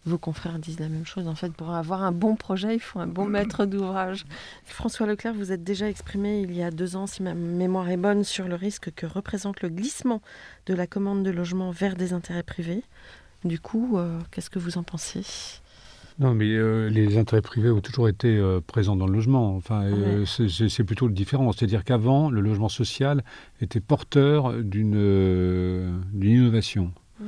[0.06, 1.28] vos confrères disent la même chose.
[1.28, 4.26] En fait, pour avoir un bon projet, il faut un bon maître d'ouvrage.
[4.64, 7.98] François Leclerc, vous êtes déjà exprimé il y a deux ans, si ma mémoire est
[7.98, 10.22] bonne, sur le risque que représente le glissement
[10.68, 12.84] de la commande de logement vers des intérêts privés.
[13.44, 15.24] Du coup, euh, qu'est-ce que vous en pensez?
[16.18, 19.56] Non, mais euh, les intérêts privés ont toujours été euh, présents dans le logement.
[19.56, 19.84] Enfin,
[20.26, 21.52] c'est plutôt le différent.
[21.52, 23.24] C'est-à-dire qu'avant, le logement social
[23.60, 26.92] était porteur d'une innovation.
[27.20, 27.26] Mmh.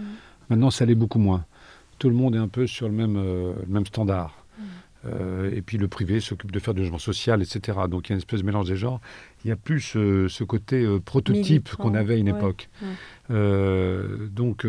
[0.49, 1.45] Maintenant, ça l'est beaucoup moins
[1.97, 4.45] tout le monde est un peu sur le même, euh, même standard.
[4.57, 4.63] Mm.
[5.05, 7.77] Euh, et puis le privé s'occupe de faire du logement social, etc.
[7.89, 8.99] Donc il y a une espèce de mélange des genres.
[9.43, 12.69] Il n'y a plus ce, côté euh, prototype qu'on avait à une époque.
[13.29, 14.65] donc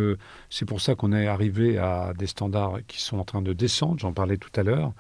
[0.51, 3.99] c'est pour ça qu'on est arrivé à des standards qui sont en train de descendre,
[3.99, 4.93] j'en parlais tout à l'heure.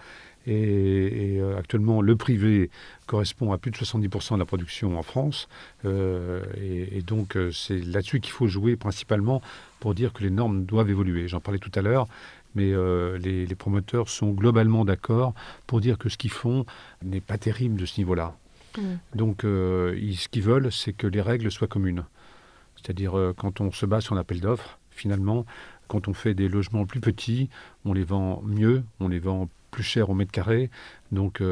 [0.51, 2.71] Et, actuellement, le privé
[3.07, 5.49] correspond à plus de 70% de la production en France.
[5.85, 9.43] et, et, donc, c'est là-dessus qu'il faut jouer principalement
[9.81, 11.29] pour dire que les normes doivent évoluer.
[11.29, 12.09] J'en parlais tout à l'heure,
[12.55, 15.35] mais euh, les, promoteurs sont globalement d'accord
[15.67, 16.65] pour dire que ce qu'ils font
[17.05, 18.37] n'est pas terrible de ce niveau-là.
[18.77, 18.83] Mmh.
[19.15, 22.05] Donc, euh, ce qu'ils veulent, c'est que les règles soient communes.
[22.77, 25.47] C'est-à-dire, euh, quand on se bat sur un appel d'offres, finalement,
[25.89, 27.49] quand on fait des logements plus petits,
[27.85, 30.71] on les vend mieux, on les vend plus cher au mètre carré.
[31.13, 31.43] Donc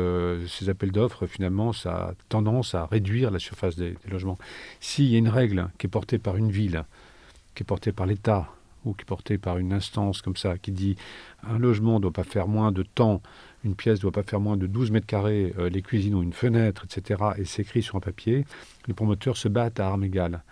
[0.49, 4.39] ces appels d'offres, finalement, ça a tendance à réduire la surface des logements.
[4.81, 6.85] S'il y a une règle qui est portée par une ville,
[7.55, 8.49] qui est porté par l'État
[8.85, 10.97] ou qui est porté par une instance comme ça, qui dit
[11.43, 13.21] un logement ne doit pas faire moins de temps,
[13.65, 16.23] une pièce ne doit pas faire moins de 12 mètres carrés, euh, les cuisines ont
[16.23, 18.47] une fenêtre, etc., et c'est écrit sur un papier,
[18.87, 20.43] les promoteurs se battent à armes égales.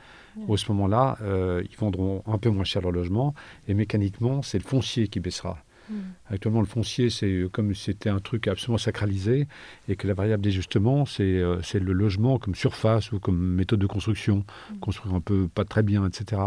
[0.48, 3.34] Au ce moment-là, euh, ils vendront un peu moins cher leur logement,
[3.68, 5.58] et mécaniquement, c'est le foncier qui baissera.
[5.88, 5.94] Mm.
[6.30, 9.46] Actuellement, le foncier, c'est comme c'était un truc absolument sacralisé
[9.88, 13.86] et que la variable d'ajustement, c'est euh, le logement comme surface ou comme méthode de
[13.86, 14.78] construction, mm.
[14.78, 16.42] construire un peu pas très bien, etc.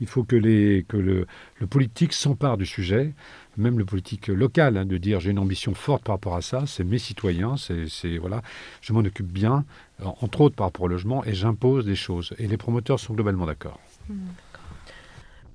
[0.00, 1.26] Il faut que, les, que le,
[1.70, 3.14] politique s'empare du sujet,
[3.56, 6.64] même le politique local, hein, de dire j'ai une ambition forte par rapport à ça,
[6.66, 8.42] c'est mes citoyens, c'est voilà,
[8.80, 9.64] je m'en occupe bien,
[10.02, 12.34] entre autres par rapport au logement, et j'impose des choses.
[12.38, 13.78] Et les promoteurs sont globalement d'accord.
[14.08, 14.14] Mm.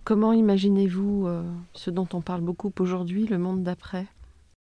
[0.09, 1.43] Comment imaginez-vous euh,
[1.75, 4.07] ce dont on parle beaucoup aujourd'hui, le monde d'après?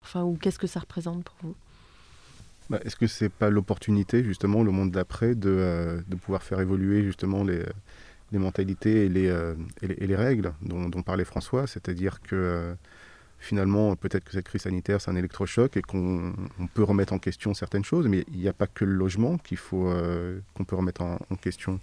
[0.02, 1.56] Enfin, ou qu'est-ce que ça représente pour vous?
[2.70, 7.04] Bah, Est-ce que c'est pas l'opportunité, justement, le monde d'après, de, euh, pouvoir faire évoluer
[7.04, 7.62] justement les,
[8.32, 11.68] mentalités et les, euh, et les, règles dont, parlait François?
[11.68, 12.74] C'est-à-dire que
[13.38, 16.34] finalement, peut-être que cette crise sanitaire, c'est un électrochoc et qu'on
[16.74, 19.58] peut remettre en question certaines choses, mais il n'y a pas que le logement qu'il
[19.58, 19.94] faut
[20.54, 21.82] qu'on peut remettre en question.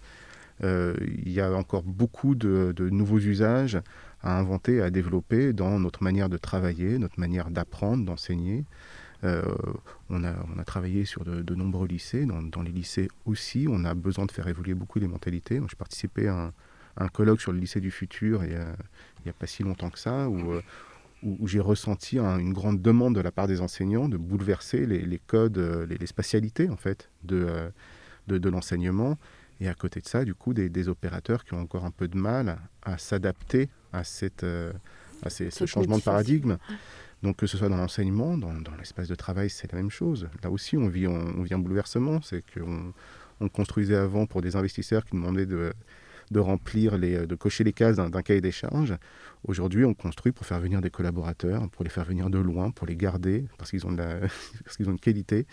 [0.63, 0.95] Euh,
[1.25, 3.81] il y a encore beaucoup de, nouveaux usages
[4.23, 8.65] à inventer, à développer dans notre manière de travailler, notre manière d'apprendre, d'enseigner.
[9.23, 9.43] Euh,
[10.09, 12.27] on, a, travaillé sur de, nombreux lycées.
[12.27, 15.61] Dans, les lycées aussi, on a besoin de faire évoluer beaucoup les mentalités.
[15.69, 16.53] J'ai participé à
[16.97, 20.29] un, colloque sur le lycée du futur il n'y a, pas si longtemps que ça,
[20.29, 20.63] où, euh,
[21.45, 26.07] j'ai ressenti une grande demande de la part des enseignants de bouleverser les, codes, les,
[26.07, 29.19] spatialités en fait de l'enseignement
[29.61, 32.17] et à côté de ça, du coup, des, opérateurs qui ont encore un peu de
[32.17, 34.73] mal à s'adapter à, cette, euh,
[35.23, 36.57] à ce changement de paradigme.
[37.23, 40.29] Donc que ce soit dans l'enseignement, dans, l'espace de travail, c'est la même chose.
[40.43, 42.23] Là aussi, on vit, on, vit un bouleversement.
[42.23, 42.95] C'est qu'on
[43.41, 45.75] on construisait avant pour des investisseurs qui demandaient de,
[46.31, 48.97] de remplir, les, de cocher les cases d'un cahier des charges.
[49.47, 52.87] Aujourd'hui, on construit pour faire venir des collaborateurs, pour les faire venir de loin, pour
[52.87, 53.95] les garder, parce qu'ils ont,
[54.65, 55.47] parce qu'ils ont une qualité.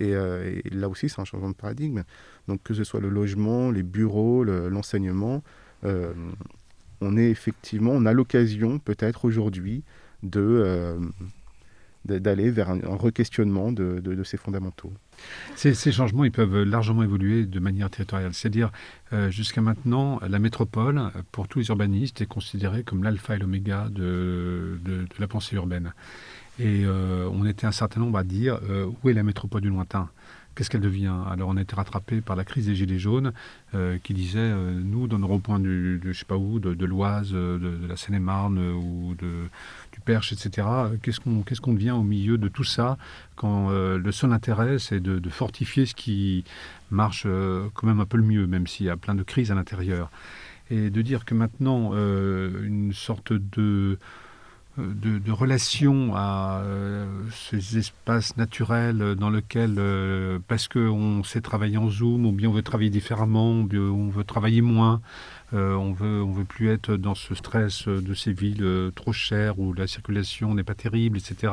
[0.00, 2.02] Euh, et, là aussi, c'est un changement de paradigme.
[2.48, 5.42] Donc que ce soit le logement, les bureaux, l'enseignement,
[5.84, 6.12] euh,
[7.00, 9.82] on est effectivement, on a l'occasion peut-être aujourd'hui
[10.22, 10.98] de euh,
[12.04, 14.92] d'aller vers un, re-questionnement de, ces fondamentaux.
[15.54, 18.34] Ces, changements, ils peuvent largement évoluer de manière territoriale.
[18.34, 18.72] C'est-à-dire,
[19.28, 21.00] jusqu'à maintenant, la métropole,
[21.30, 25.92] pour tous les urbanistes, est considérée comme l'alpha et l'oméga de, de, la pensée urbaine.
[26.58, 29.68] Et euh, on était un certain nombre à dire euh, où est la métropole du
[29.68, 30.10] lointain?
[30.54, 33.32] Qu'est-ce qu'elle devient Alors on a été rattrapé par la crise des Gilets jaunes
[33.74, 37.86] euh, qui disait nous, dans nos ronds-points de, je sais pas où, de, l'Oise, de,
[37.88, 40.66] la Seine-et-Marne ou du Perche, etc.,
[41.02, 42.98] qu'est-ce qu'on qu'est-ce qu'on devient au milieu de tout ça
[43.36, 46.44] quand le seul intérêt c'est de, fortifier ce qui
[46.90, 47.26] marche
[47.74, 50.10] quand même un peu le mieux, même s'il y a plein de crises à l'intérieur.
[50.70, 53.98] Et de dire que maintenant, une sorte de
[54.78, 56.62] de, de, relation à
[57.30, 59.78] ces espaces naturels dans lesquels,
[60.48, 64.08] parce qu'on sait travailler en Zoom, ou bien on veut travailler différemment, ou bien on
[64.08, 65.00] veut travailler moins,
[65.54, 69.12] euh, on veut, on veut plus être dans ce stress de ces villes euh, trop
[69.12, 71.52] chères où la circulation n'est pas terrible, etc.,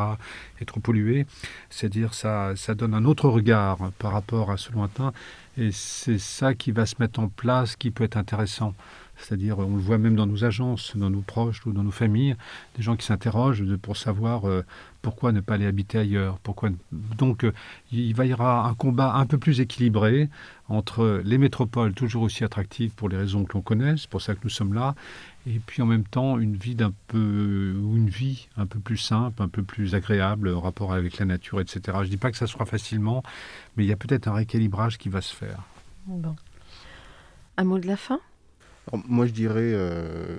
[0.62, 1.26] et trop polluée.
[1.70, 5.12] C'est-à-dire ça, ça donne un autre regard par rapport à ce lointain,
[5.58, 8.74] et c'est ça qui va se mettre en place, qui peut être intéressant.
[9.20, 12.36] C'est-à-dire, on le voit même dans nos agences, dans nos proches ou dans nos familles,
[12.78, 14.64] des gens qui s'interrogent pour savoir euh,
[15.02, 16.40] pourquoi ne pas aller habiter ailleurs.
[16.40, 16.70] Pourquoi...
[16.92, 17.52] Donc, euh,
[17.92, 20.30] il va y avoir un combat un peu plus équilibré
[20.68, 24.36] entre les métropoles, toujours aussi attractives pour les raisons que l'on connaît, c'est pour ça
[24.36, 24.96] que nous sommes là,
[25.48, 29.42] et puis en même temps une vie d'un peu une vie un peu plus simple,
[29.42, 31.82] un peu plus agréable en rapport avec la nature, etc.
[31.86, 33.24] Je ne dis pas que ça sera facilement,
[33.76, 35.64] mais il y a peut-être un rééquilibrage qui va se faire.
[37.58, 38.20] Un mot de la fin?
[39.08, 39.72] Moi, je dirais.
[39.74, 40.38] Euh,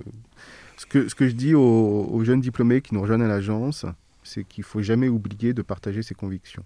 [0.77, 3.87] ce, que, ce que je dis aux, jeunes diplômés qui nous rejoignent à l'agence,
[4.23, 6.65] c'est qu'il ne faut jamais oublier de partager ses convictions.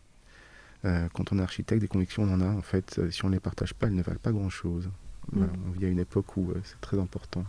[0.84, 2.46] Euh, quand on est architecte, des convictions, on en a.
[2.48, 4.90] En fait, euh, si on ne les partage pas, elles ne valent pas grand-chose.
[5.32, 5.58] Voilà, mm.
[5.68, 7.44] on vit à une époque où c'est très important.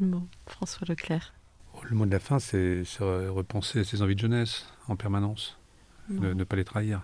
[0.00, 1.34] Bon, François Leclerc.
[1.74, 5.58] Oh, le mot de la fin, c'est repenser ses envies de jeunesse en permanence,
[6.08, 7.02] ne pas les trahir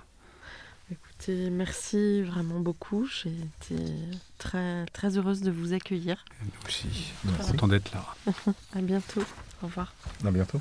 [1.51, 3.07] merci vraiment beaucoup.
[3.07, 3.83] J'ai été
[4.39, 6.25] très, très heureuse de vous accueillir.
[6.43, 7.13] nous aussi,
[7.51, 8.15] content d'être là.
[8.75, 9.23] à bientôt.
[9.63, 9.95] Au revoir.
[10.25, 10.61] À bientôt.